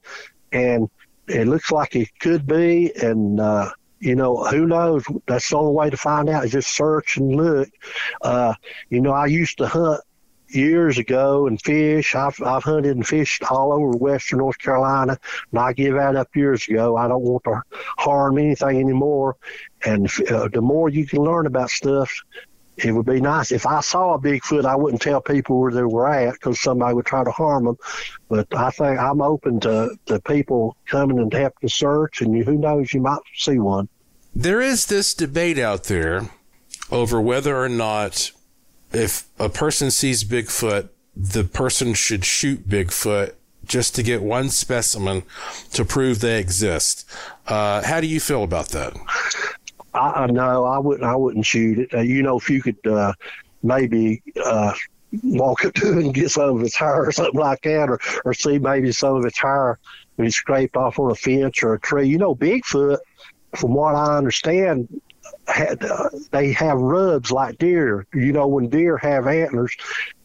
[0.53, 0.91] and
[1.29, 2.93] it looks like it could be.
[3.01, 3.71] And uh,
[4.01, 5.05] you know, who knows?
[5.27, 7.69] That's the only way to find out is just search and look.
[8.23, 8.55] Uh,
[8.89, 10.01] you know, I used to hunt
[10.49, 12.15] years ago and fish.
[12.15, 15.19] I've I've hunted and fished all over Western North Carolina,
[15.53, 16.97] and I give that up years ago.
[16.97, 17.63] I don't want to
[17.99, 19.37] harm anything anymore.
[19.85, 22.11] And uh, the more you can learn about stuff,
[22.85, 24.65] it would be nice if I saw a Bigfoot.
[24.65, 27.77] I wouldn't tell people where they were at because somebody would try to harm them.
[28.29, 32.57] But I think I'm open to, to people coming and helping to search, and who
[32.57, 33.89] knows, you might see one.
[34.35, 36.31] There is this debate out there
[36.91, 38.31] over whether or not
[38.93, 43.35] if a person sees Bigfoot, the person should shoot Bigfoot
[43.67, 45.23] just to get one specimen
[45.73, 47.09] to prove they exist.
[47.47, 48.97] Uh, how do you feel about that?
[49.95, 51.05] I, I no, I wouldn't.
[51.05, 51.95] I wouldn't shoot it.
[51.95, 53.13] Uh, you know, if you could uh,
[53.63, 54.73] maybe uh,
[55.23, 57.99] walk up to it and get some of its hair or something like that, or
[58.25, 59.79] or see maybe some of its hair
[60.17, 62.09] when it's scraped off on a fence or a tree.
[62.09, 62.99] You know, Bigfoot,
[63.57, 64.89] from what I understand,
[65.47, 68.07] had, uh, they have rubs like deer.
[68.15, 69.77] You know, when deer have antlers,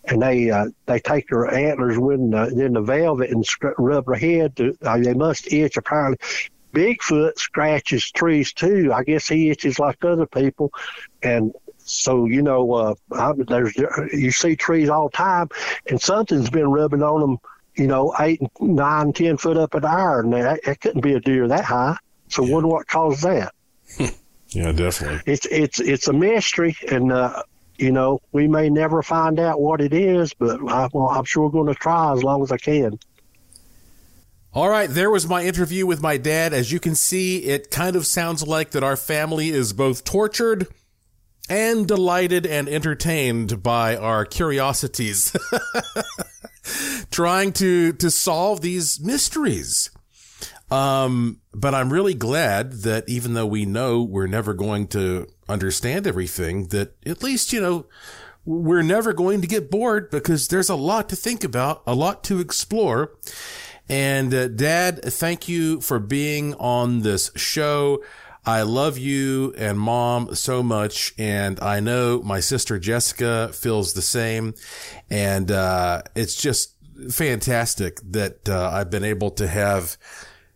[0.05, 4.05] and they uh, they take their antlers when uh, in the velvet and scr- rub
[4.05, 4.55] their head.
[4.57, 6.17] To, uh, they must itch apparently.
[6.75, 8.91] Bigfoot scratches trees too.
[8.93, 10.73] I guess he itches like other people,
[11.23, 11.53] and
[11.85, 13.75] so you know, uh, I, there's
[14.11, 15.49] you see trees all the time,
[15.87, 17.37] and something's been rubbing on them.
[17.75, 21.13] You know, eight, nine, ten foot up in the air, and that, that couldn't be
[21.13, 21.97] a deer that high.
[22.29, 22.53] So yeah.
[22.53, 23.53] wonder what caused that.
[24.49, 25.21] yeah, definitely.
[25.31, 27.43] It's it's it's a mystery, and uh,
[27.77, 31.49] you know we may never find out what it is, but I, well, I'm sure
[31.49, 32.97] going to try as long as I can.
[34.55, 36.53] All right, there was my interview with my dad.
[36.53, 40.67] As you can see, it kind of sounds like that our family is both tortured
[41.49, 45.35] and delighted and entertained by our curiosities,
[47.11, 49.89] trying to to solve these mysteries.
[50.71, 56.07] Um, but I'm really glad that even though we know we're never going to understand
[56.07, 57.87] everything, that at least you know
[58.45, 62.23] we're never going to get bored because there's a lot to think about, a lot
[62.23, 63.11] to explore.
[63.87, 68.03] And uh, Dad, thank you for being on this show.
[68.45, 71.13] I love you and mom so much.
[71.17, 74.53] And I know my sister Jessica feels the same.
[75.09, 76.75] And, uh, it's just
[77.09, 79.97] fantastic that, uh, I've been able to have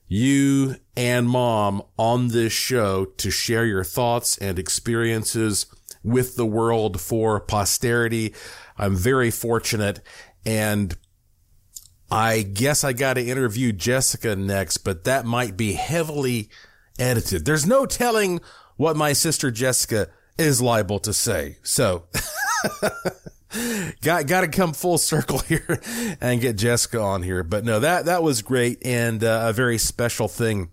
[0.08, 5.68] you and mom on this show to share your thoughts and experiences
[6.04, 8.34] with the world for posterity.
[8.78, 10.00] I'm very fortunate
[10.46, 10.98] and
[12.12, 16.50] I guess I got to interview Jessica next, but that might be heavily
[16.98, 17.46] edited.
[17.46, 18.42] There's no telling
[18.78, 21.58] what my sister Jessica is liable to say.
[21.64, 22.06] So
[24.02, 25.82] got got to come full circle here
[26.22, 27.44] and get Jessica on here.
[27.44, 30.70] But no, that that was great and uh, a very special thing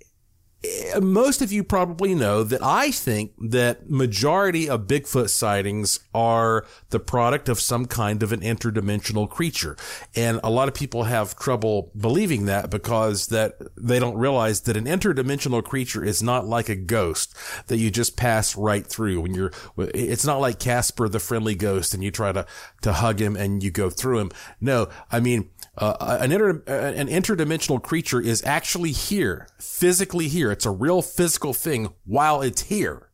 [0.62, 6.66] Eh, most of you probably know that I think that majority of Bigfoot sightings are
[6.90, 9.76] the product of some kind of an interdimensional creature.
[10.14, 14.76] And a lot of people have trouble believing that because that they don't realize that
[14.76, 17.34] an interdimensional creature is not like a ghost
[17.68, 21.94] that you just pass right through when you're, it's not like Casper the friendly ghost
[21.94, 22.44] and you try to,
[22.82, 24.30] to hug him and you go through him.
[24.60, 25.48] No, I mean,
[25.80, 30.52] uh, an, inter, an interdimensional creature is actually here, physically here.
[30.52, 33.08] It's a real physical thing while it's here.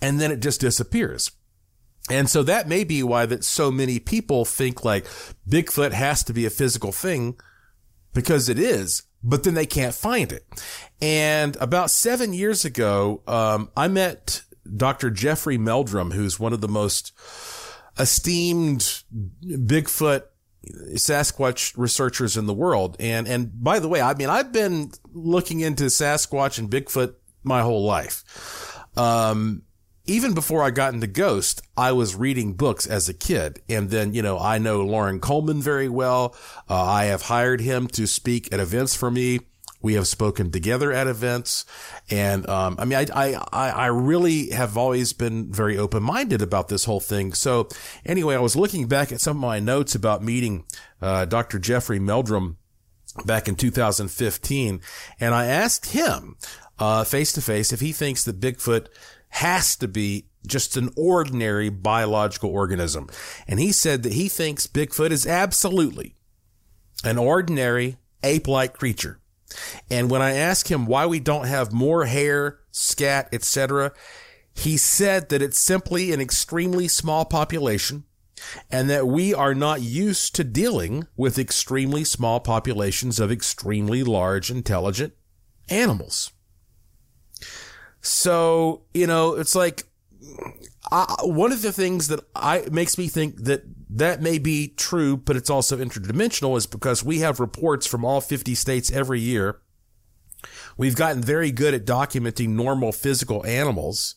[0.00, 1.30] And then it just disappears.
[2.10, 5.04] And so that may be why that so many people think like
[5.46, 7.38] Bigfoot has to be a physical thing
[8.14, 10.46] because it is, but then they can't find it.
[11.02, 14.42] And about seven years ago, um, I met
[14.74, 15.10] Dr.
[15.10, 17.12] Jeffrey Meldrum, who's one of the most
[17.98, 19.02] esteemed
[19.44, 20.22] Bigfoot
[20.94, 22.96] Sasquatch researchers in the world.
[23.00, 27.62] And, and by the way, I mean, I've been looking into Sasquatch and Bigfoot my
[27.62, 28.76] whole life.
[28.96, 29.62] Um,
[30.06, 33.60] even before I got into Ghost, I was reading books as a kid.
[33.68, 36.34] And then, you know, I know Loren Coleman very well.
[36.68, 39.40] Uh, I have hired him to speak at events for me.
[39.80, 41.64] We have spoken together at events.
[42.10, 46.68] And, um, I mean, I, I, I really have always been very open minded about
[46.68, 47.32] this whole thing.
[47.32, 47.68] So
[48.04, 50.64] anyway, I was looking back at some of my notes about meeting,
[51.00, 51.58] uh, Dr.
[51.58, 52.58] Jeffrey Meldrum
[53.24, 54.80] back in 2015.
[55.20, 56.36] And I asked him,
[57.06, 58.86] face to face if he thinks that Bigfoot
[59.30, 63.08] has to be just an ordinary biological organism.
[63.46, 66.14] And he said that he thinks Bigfoot is absolutely
[67.04, 69.20] an ordinary ape-like creature.
[69.90, 73.92] And when I asked him why we don't have more hair, scat, etc.,
[74.54, 78.04] he said that it's simply an extremely small population
[78.70, 84.50] and that we are not used to dealing with extremely small populations of extremely large
[84.50, 85.14] intelligent
[85.68, 86.32] animals.
[88.00, 89.84] So, you know, it's like
[90.90, 95.16] I, one of the things that I makes me think that that may be true,
[95.16, 99.60] but it's also interdimensional is because we have reports from all 50 states every year.
[100.76, 104.16] We've gotten very good at documenting normal physical animals,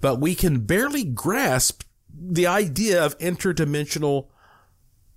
[0.00, 4.28] but we can barely grasp the idea of interdimensional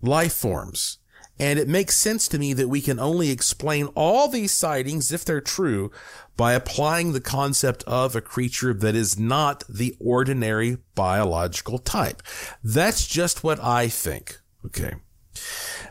[0.02, 1.00] life forms.
[1.40, 5.24] And it makes sense to me that we can only explain all these sightings, if
[5.24, 5.92] they're true,
[6.36, 12.22] by applying the concept of a creature that is not the ordinary biological type.
[12.64, 14.40] That's just what I think.
[14.66, 14.94] Okay.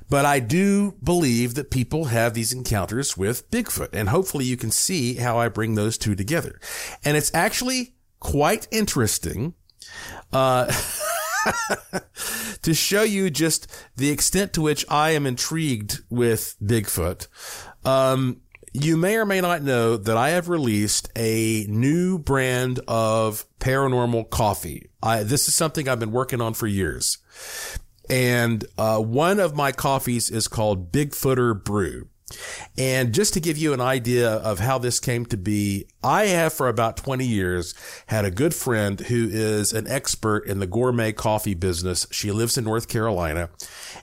[0.08, 4.70] But I do believe that people have these encounters with Bigfoot, and hopefully you can
[4.70, 6.60] see how I bring those two together.
[7.04, 9.54] And it's actually quite interesting.
[10.32, 10.72] Uh,
[12.62, 13.66] to show you just
[13.96, 17.28] the extent to which I am intrigued with Bigfoot.
[17.84, 18.40] Um,
[18.72, 24.28] you may or may not know that I have released a new brand of paranormal
[24.30, 24.90] coffee.
[25.02, 27.18] I, this is something I've been working on for years.
[28.10, 32.08] And uh, one of my coffees is called Bigfooter Brew.
[32.76, 36.52] And just to give you an idea of how this came to be, I have
[36.52, 37.72] for about 20 years
[38.08, 42.06] had a good friend who is an expert in the gourmet coffee business.
[42.10, 43.50] She lives in North Carolina.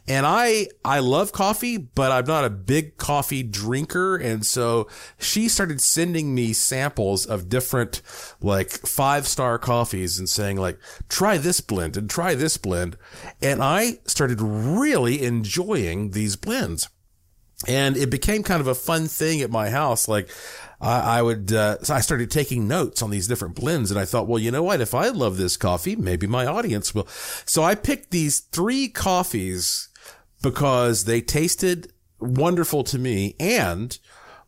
[0.08, 4.16] And I, I love coffee, but I'm not a big coffee drinker.
[4.16, 4.88] And so
[5.20, 8.02] she started sending me samples of different
[8.42, 12.98] like five star coffees and saying like, try this blend and try this blend.
[13.42, 16.88] And I started really enjoying these blends
[17.68, 20.08] and it became kind of a fun thing at my house.
[20.08, 20.30] Like
[20.82, 24.06] I, I would, uh, so I started taking notes on these different blends and I
[24.06, 24.82] thought, well, you know what?
[24.82, 27.08] If I love this coffee, maybe my audience will.
[27.46, 29.90] So I picked these three coffees
[30.42, 33.98] because they tasted wonderful to me and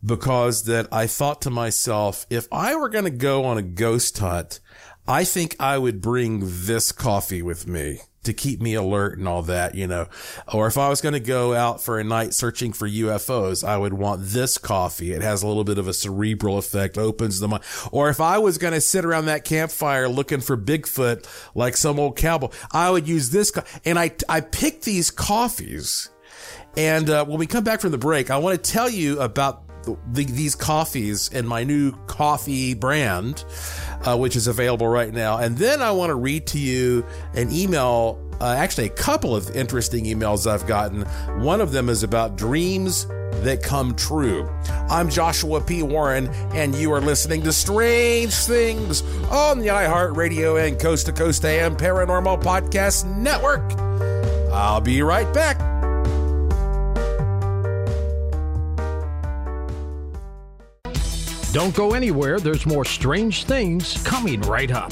[0.04, 4.18] because that I thought to myself, if I were going to go on a ghost
[4.20, 4.60] hunt,
[5.08, 9.42] I think I would bring this coffee with me to keep me alert and all
[9.44, 10.08] that, you know.
[10.54, 13.78] Or if I was going to go out for a night searching for UFOs, I
[13.78, 15.12] would want this coffee.
[15.12, 17.64] It has a little bit of a cerebral effect, opens the mind.
[17.92, 22.00] Or if I was going to sit around that campfire looking for Bigfoot like some
[22.00, 23.52] old cowboy, I would use this.
[23.52, 26.10] Co- and I, I picked these coffees.
[26.78, 29.65] And uh, when we come back from the break, I want to tell you about
[29.86, 33.44] the, these coffees and my new coffee brand,
[34.04, 35.38] uh, which is available right now.
[35.38, 39.56] And then I want to read to you an email, uh, actually, a couple of
[39.56, 41.04] interesting emails I've gotten.
[41.42, 43.08] One of them is about dreams
[43.44, 44.50] that come true.
[44.90, 45.84] I'm Joshua P.
[45.84, 51.44] Warren, and you are listening to Strange Things on the iHeartRadio and Coast to Coast
[51.46, 53.74] AM Paranormal Podcast Network.
[54.52, 55.85] I'll be right back.
[61.56, 64.92] Don't go anywhere, there's more strange things coming right up.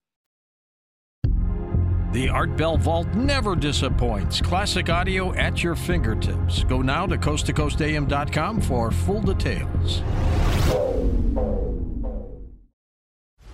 [2.11, 4.41] The Art Bell Vault never disappoints.
[4.41, 6.65] Classic audio at your fingertips.
[6.65, 10.01] Go now to coasttocoastam.com for full details.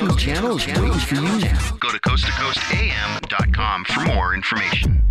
[0.00, 1.76] AM YouTube channel is waiting for you now.
[1.78, 5.04] Go to coasttocoastam.com for more information.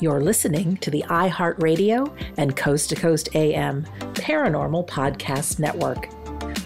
[0.00, 3.84] You're listening to the iHeartRadio and Coast to Coast AM
[4.14, 6.10] Paranormal Podcast Network.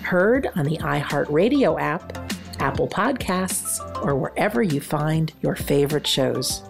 [0.05, 2.17] Heard on the iHeartRadio app,
[2.61, 6.63] Apple Podcasts, or wherever you find your favorite shows.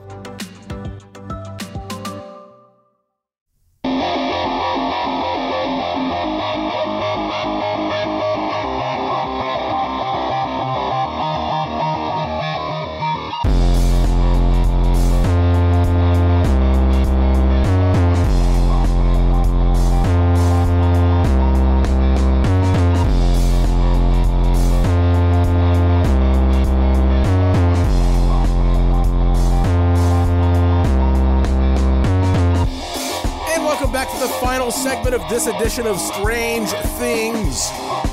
[35.28, 36.68] This edition of Strange
[36.98, 37.68] Things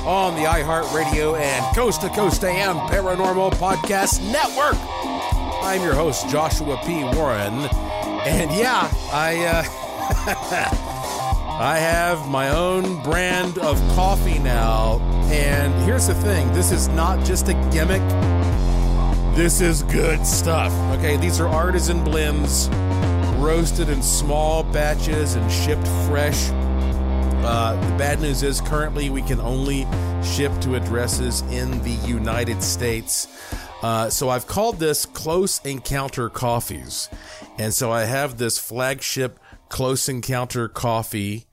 [0.06, 4.76] on the iHeartRadio and Coast to Coast AM Paranormal Podcast Network.
[5.62, 7.04] I'm your host, Joshua P.
[7.04, 7.54] Warren.
[8.24, 9.64] And yeah, I uh,
[11.60, 14.98] I have my own brand of coffee now.
[15.30, 18.02] And here's the thing this is not just a gimmick,
[19.36, 20.72] this is good stuff.
[20.98, 22.68] Okay, these are artisan blends
[23.38, 26.50] roasted in small batches and shipped fresh
[27.44, 29.86] uh, the bad news is currently we can only
[30.22, 33.26] ship to addresses in the United States.
[33.82, 37.08] Uh, so I've called this Close Encounter Coffees.
[37.58, 41.46] And so I have this flagship Close Encounter coffee.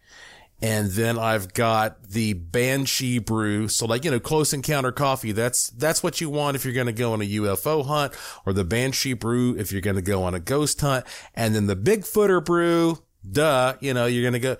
[0.61, 3.67] And then I've got the Banshee brew.
[3.69, 6.87] So like, you know, close encounter coffee, that's, that's what you want if you're going
[6.87, 8.13] to go on a UFO hunt
[8.45, 11.05] or the Banshee brew if you're going to go on a ghost hunt.
[11.33, 14.57] And then the Bigfooter brew, duh, you know, you're going to go.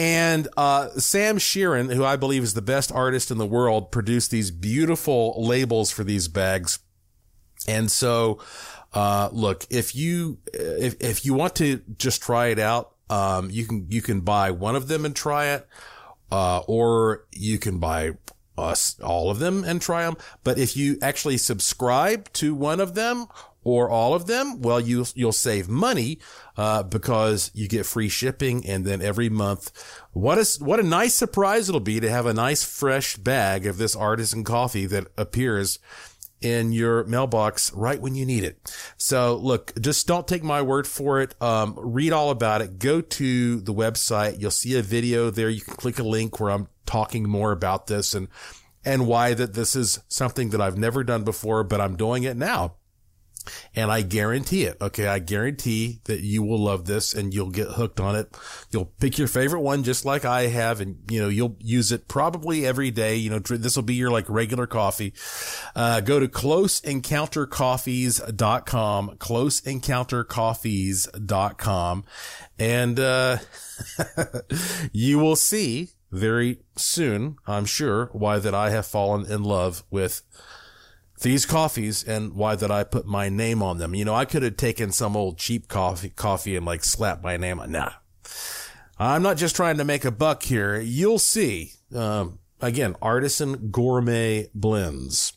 [0.00, 4.30] And uh, Sam Sheeran, who I believe is the best artist in the world, produced
[4.30, 6.78] these beautiful labels for these bags.
[7.68, 8.38] And so,
[8.94, 13.66] uh, look, if you if if you want to just try it out, um, you
[13.66, 15.68] can you can buy one of them and try it,
[16.32, 18.12] uh, or you can buy
[18.56, 20.16] us all of them and try them.
[20.44, 23.26] But if you actually subscribe to one of them
[23.62, 26.18] or all of them, well, you you'll save money
[26.56, 29.70] uh, because you get free shipping, and then every month,
[30.12, 33.78] what is what a nice surprise it'll be to have a nice fresh bag of
[33.78, 35.78] this artisan coffee that appears
[36.40, 38.74] in your mailbox right when you need it.
[38.96, 41.34] So look, just don't take my word for it.
[41.42, 42.78] Um, read all about it.
[42.78, 44.40] Go to the website.
[44.40, 45.50] You'll see a video there.
[45.50, 48.28] You can click a link where I'm talking more about this and
[48.82, 52.38] and why that this is something that I've never done before, but I'm doing it
[52.38, 52.76] now
[53.74, 54.76] and I guarantee it.
[54.80, 55.06] Okay.
[55.06, 58.34] I guarantee that you will love this and you'll get hooked on it.
[58.70, 60.80] You'll pick your favorite one just like I have.
[60.80, 63.16] And, you know, you'll use it probably every day.
[63.16, 65.12] You know, this will be your like regular coffee.
[65.74, 72.04] Uh, go to closeencountercoffees.com, closeencountercoffees.com.
[72.58, 73.38] And, uh,
[74.92, 80.22] you will see very soon, I'm sure, why that I have fallen in love with
[81.20, 83.94] these coffees and why that I put my name on them.
[83.94, 87.36] You know, I could have taken some old cheap coffee, coffee and like slapped my
[87.36, 87.72] name on.
[87.72, 87.92] Nah,
[88.98, 90.78] I'm not just trying to make a buck here.
[90.80, 91.72] You'll see.
[91.94, 95.34] Um, again, artisan gourmet blends.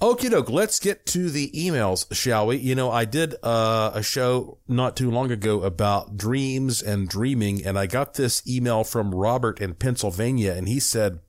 [0.00, 2.56] Okie doke, let's get to the emails, shall we?
[2.56, 7.66] You know, I did uh, a show not too long ago about dreams and dreaming,
[7.66, 11.20] and I got this email from Robert in Pennsylvania, and he said,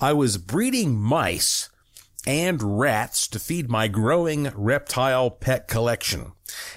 [0.00, 1.70] I was breeding mice
[2.26, 6.32] and rats to feed my growing reptile pet collection.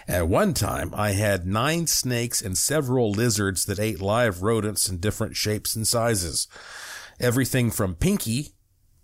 [0.07, 4.97] At one time, I had nine snakes and several lizards that ate live rodents in
[4.97, 6.47] different shapes and sizes.
[7.19, 8.49] Everything from Pinky,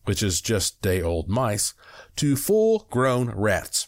[0.05, 1.73] which is just day old mice,
[2.17, 3.87] to full grown rats.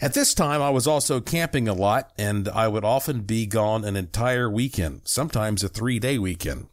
[0.00, 3.84] At this time, I was also camping a lot, and I would often be gone
[3.84, 6.68] an entire weekend, sometimes a three day weekend.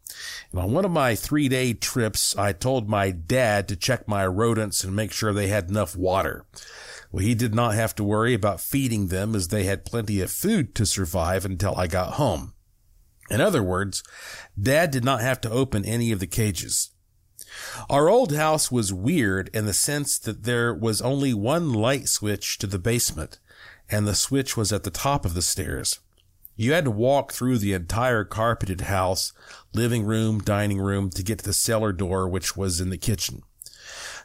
[0.50, 4.26] And on one of my three day trips, I told my dad to check my
[4.26, 6.46] rodents and make sure they had enough water.
[7.10, 10.30] Well, he did not have to worry about feeding them as they had plenty of
[10.30, 12.54] food to survive until I got home.
[13.30, 14.02] In other words,
[14.60, 16.90] dad did not have to open any of the cages.
[17.88, 22.58] Our old house was weird in the sense that there was only one light switch
[22.58, 23.38] to the basement,
[23.88, 26.00] and the switch was at the top of the stairs.
[26.56, 29.32] You had to walk through the entire carpeted house,
[29.74, 33.42] living room, dining room, to get to the cellar door, which was in the kitchen.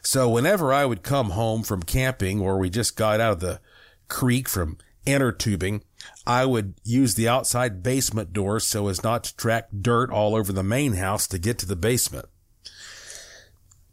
[0.02, 3.60] So whenever I would come home from camping or we just got out of the
[4.08, 5.82] creek from inner tubing,
[6.26, 10.52] I would use the outside basement door so as not to track dirt all over
[10.52, 12.26] the main house to get to the basement.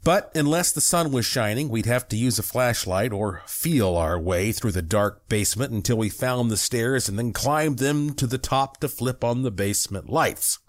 [0.03, 4.17] But unless the sun was shining, we'd have to use a flashlight or feel our
[4.17, 8.25] way through the dark basement until we found the stairs and then climbed them to
[8.25, 10.59] the top to flip on the basement lights.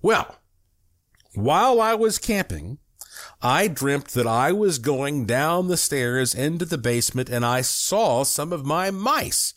[0.00, 0.36] Well,
[1.34, 2.78] while I was camping,
[3.42, 8.22] I dreamt that I was going down the stairs into the basement and I saw
[8.22, 9.54] some of my mice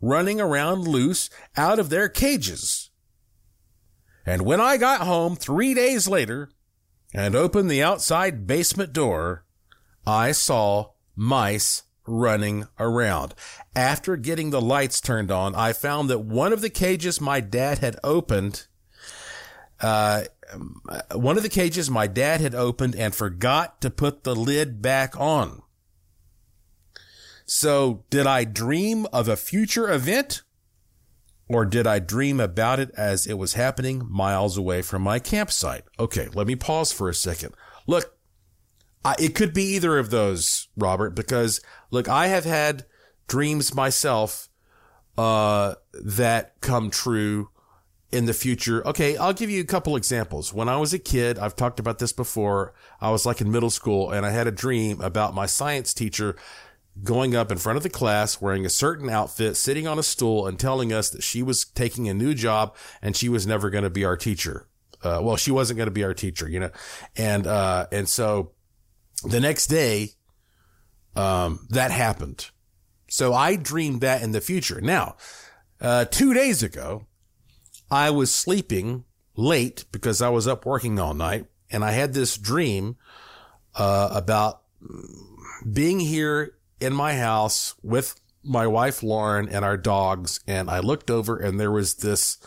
[0.00, 2.90] running around loose out of their cages.
[4.26, 6.50] And when I got home three days later
[7.14, 9.44] and opened the outside basement door,
[10.06, 13.34] I saw mice running around.
[13.76, 17.78] After getting the lights turned on, I found that one of the cages my dad
[17.78, 18.66] had opened,
[19.82, 20.22] uh,
[21.12, 25.18] one of the cages my dad had opened and forgot to put the lid back
[25.18, 25.62] on.
[27.44, 30.42] So did I dream of a future event?
[31.48, 35.84] Or did I dream about it as it was happening miles away from my campsite?
[35.98, 37.52] Okay, let me pause for a second.
[37.86, 38.16] Look,
[39.04, 41.60] I, it could be either of those, Robert, because
[41.90, 42.86] look, I have had
[43.26, 44.48] dreams myself,
[45.18, 47.50] uh, that come true
[48.12, 48.86] in the future.
[48.86, 49.16] Okay.
[49.16, 50.52] I'll give you a couple examples.
[50.52, 52.74] When I was a kid, I've talked about this before.
[53.00, 56.36] I was like in middle school and I had a dream about my science teacher
[57.02, 60.46] going up in front of the class wearing a certain outfit, sitting on a stool
[60.46, 63.84] and telling us that she was taking a new job and she was never going
[63.84, 64.68] to be our teacher.
[65.02, 66.70] Uh, well, she wasn't going to be our teacher, you know,
[67.16, 68.52] and, uh, and so
[69.24, 70.10] the next day,
[71.16, 72.50] um, that happened.
[73.08, 74.80] So I dreamed that in the future.
[74.80, 75.16] Now,
[75.80, 77.06] uh, two days ago,
[77.92, 79.04] I was sleeping
[79.36, 82.96] late because I was up working all night and I had this dream,
[83.74, 84.62] uh, about
[85.70, 90.40] being here in my house with my wife, Lauren, and our dogs.
[90.46, 92.38] And I looked over and there was this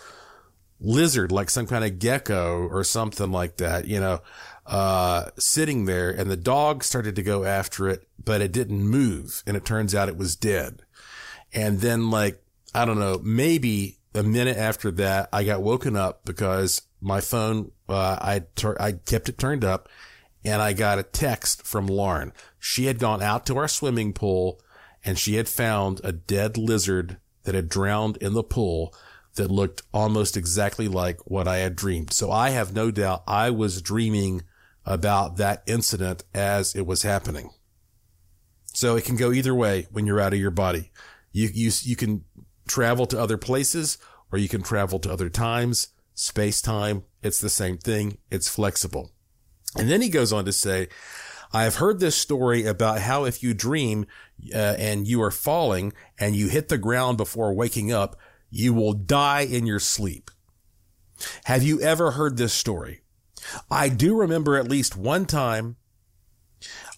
[0.80, 4.22] lizard, like some kind of gecko or something like that, you know,
[4.66, 9.44] uh, sitting there and the dog started to go after it, but it didn't move.
[9.46, 10.82] And it turns out it was dead.
[11.54, 12.42] And then like,
[12.74, 17.72] I don't know, maybe a minute after that, I got woken up because my phone,
[17.88, 19.90] uh, I, tur- I kept it turned up
[20.44, 22.32] and I got a text from Lauren.
[22.60, 24.62] She had gone out to our swimming pool
[25.04, 28.94] and she had found a dead lizard that had drowned in the pool
[29.36, 32.14] that looked almost exactly like what I had dreamed.
[32.14, 34.44] So I have no doubt I was dreaming
[34.86, 37.50] about that incident as it was happening.
[38.74, 40.92] So it can go either way when you're out of your body.
[41.32, 42.24] You, you, you can
[42.68, 43.98] travel to other places
[44.32, 47.04] or you can travel to other times, space time.
[47.22, 48.18] It's the same thing.
[48.30, 49.12] It's flexible.
[49.78, 50.88] And then he goes on to say,
[51.54, 54.08] I have heard this story about how if you dream
[54.54, 58.18] uh, and you are falling and you hit the ground before waking up,
[58.50, 60.32] you will die in your sleep.
[61.46, 63.02] Have you ever heard this story?
[63.70, 65.78] I do remember at least one time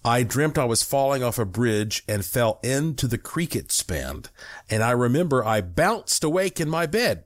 [0.04, 4.30] I dreamt I was falling off a bridge and fell into the creek it spanned.
[4.70, 7.26] And I remember I bounced awake in my bed.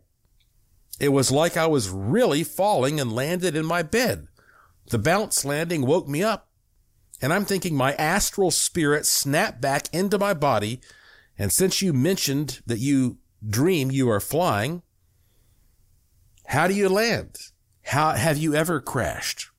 [0.99, 4.28] It was like I was really falling and landed in my bed.
[4.89, 6.49] The bounce landing woke me up.
[7.22, 10.82] And I'm thinking my astral spirit snapped back into my body.
[11.38, 13.17] And since you mentioned that you
[13.47, 14.82] dream you are flying,
[16.47, 17.36] how do you land?
[17.84, 19.49] How have you ever crashed?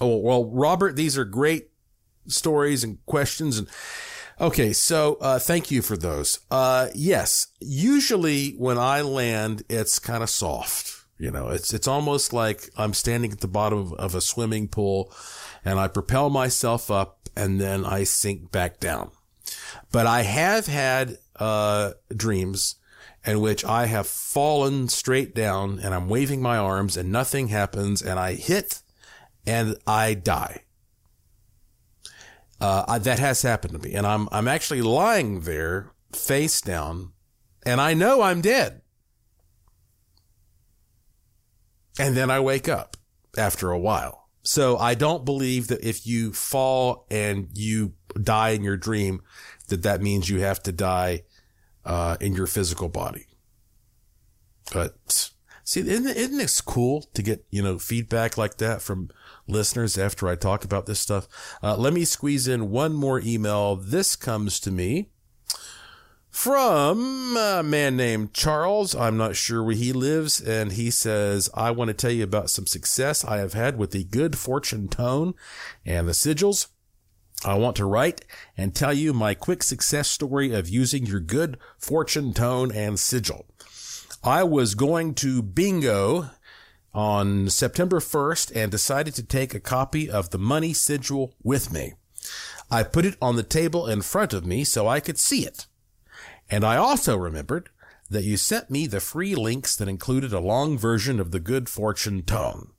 [0.00, 1.70] Oh, well, Robert, these are great
[2.26, 3.58] stories and questions.
[3.58, 3.68] And
[4.40, 6.40] okay, so uh, thank you for those.
[6.50, 10.92] Uh, yes, usually when I land, it's kind of soft.
[11.18, 14.68] You know, it's it's almost like I'm standing at the bottom of, of a swimming
[14.68, 15.12] pool,
[15.64, 19.10] and I propel myself up, and then I sink back down.
[19.92, 22.76] But I have had uh, dreams
[23.24, 28.02] in which I have fallen straight down and I'm waving my arms and nothing happens
[28.02, 28.82] and I hit
[29.46, 30.63] and I die.
[32.60, 37.12] Uh, that has happened to me and I'm, I'm actually lying there face down
[37.66, 38.82] and I know I'm dead.
[41.98, 42.96] And then I wake up
[43.36, 44.28] after a while.
[44.42, 49.22] So I don't believe that if you fall and you die in your dream,
[49.68, 51.22] that that means you have to die
[51.84, 53.26] uh, in your physical body.
[54.72, 55.30] But
[55.64, 59.10] see, isn't, isn't this cool to get, you know, feedback like that from
[59.46, 61.28] listeners after I talk about this stuff?
[61.62, 63.76] Uh, let me squeeze in one more email.
[63.76, 65.10] This comes to me
[66.34, 68.94] from a man named Charles.
[68.94, 70.40] I'm not sure where he lives.
[70.40, 73.92] And he says, I want to tell you about some success I have had with
[73.92, 75.34] the good fortune tone
[75.86, 76.66] and the sigils.
[77.44, 78.24] I want to write
[78.56, 83.46] and tell you my quick success story of using your good fortune tone and sigil.
[84.24, 86.30] I was going to bingo
[86.94, 91.94] on September 1st and decided to take a copy of the money sigil with me.
[92.70, 95.66] I put it on the table in front of me so I could see it.
[96.50, 97.70] And I also remembered
[98.10, 101.68] that you sent me the free links that included a long version of the good
[101.68, 102.70] fortune tone.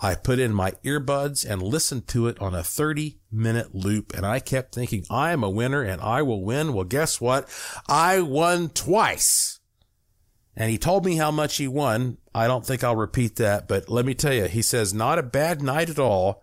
[0.00, 4.14] I put in my earbuds and listened to it on a 30 minute loop.
[4.14, 6.74] And I kept thinking, I am a winner and I will win.
[6.74, 7.48] Well, guess what?
[7.88, 9.55] I won twice.
[10.56, 12.16] And he told me how much he won.
[12.34, 15.22] I don't think I'll repeat that, but let me tell you, he says, not a
[15.22, 16.42] bad night at all.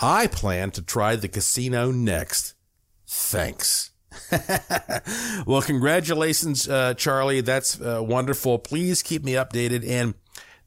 [0.00, 2.54] I plan to try the casino next.
[3.06, 3.90] Thanks.
[5.46, 7.40] well, congratulations, uh, Charlie.
[7.40, 8.58] That's uh, wonderful.
[8.58, 9.88] Please keep me updated.
[9.88, 10.14] And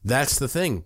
[0.04, 0.84] that's the thing.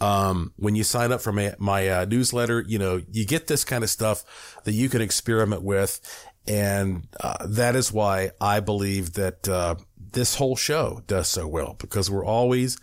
[0.00, 3.64] Um, when you sign up for my, my uh, newsletter, you know, you get this
[3.64, 6.00] kind of stuff that you can experiment with.
[6.46, 9.74] And uh, that is why I believe that uh,
[10.12, 12.78] this whole show does so well because we're always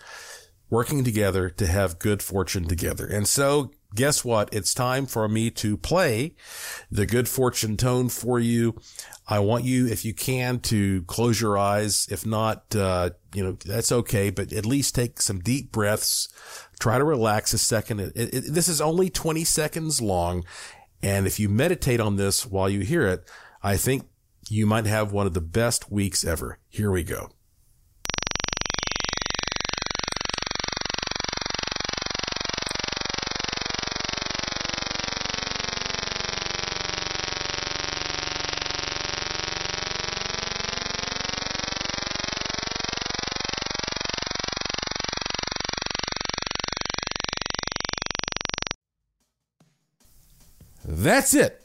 [0.70, 3.06] working together to have good fortune together.
[3.06, 4.54] And so guess what?
[4.54, 6.36] It's time for me to play
[6.92, 8.80] the good fortune tone for you.
[9.28, 12.08] I want you, if you can, to close your eyes.
[12.12, 16.28] If not, uh, you know, that's okay, but at least take some deep breaths.
[16.80, 18.02] Try to relax a second.
[18.02, 20.44] It, it, this is only 20 seconds long.
[21.02, 23.28] And if you meditate on this while you hear it,
[23.64, 24.08] I think
[24.50, 26.60] you might have one of the best weeks ever.
[26.70, 27.30] Here we go.
[50.88, 51.65] That's it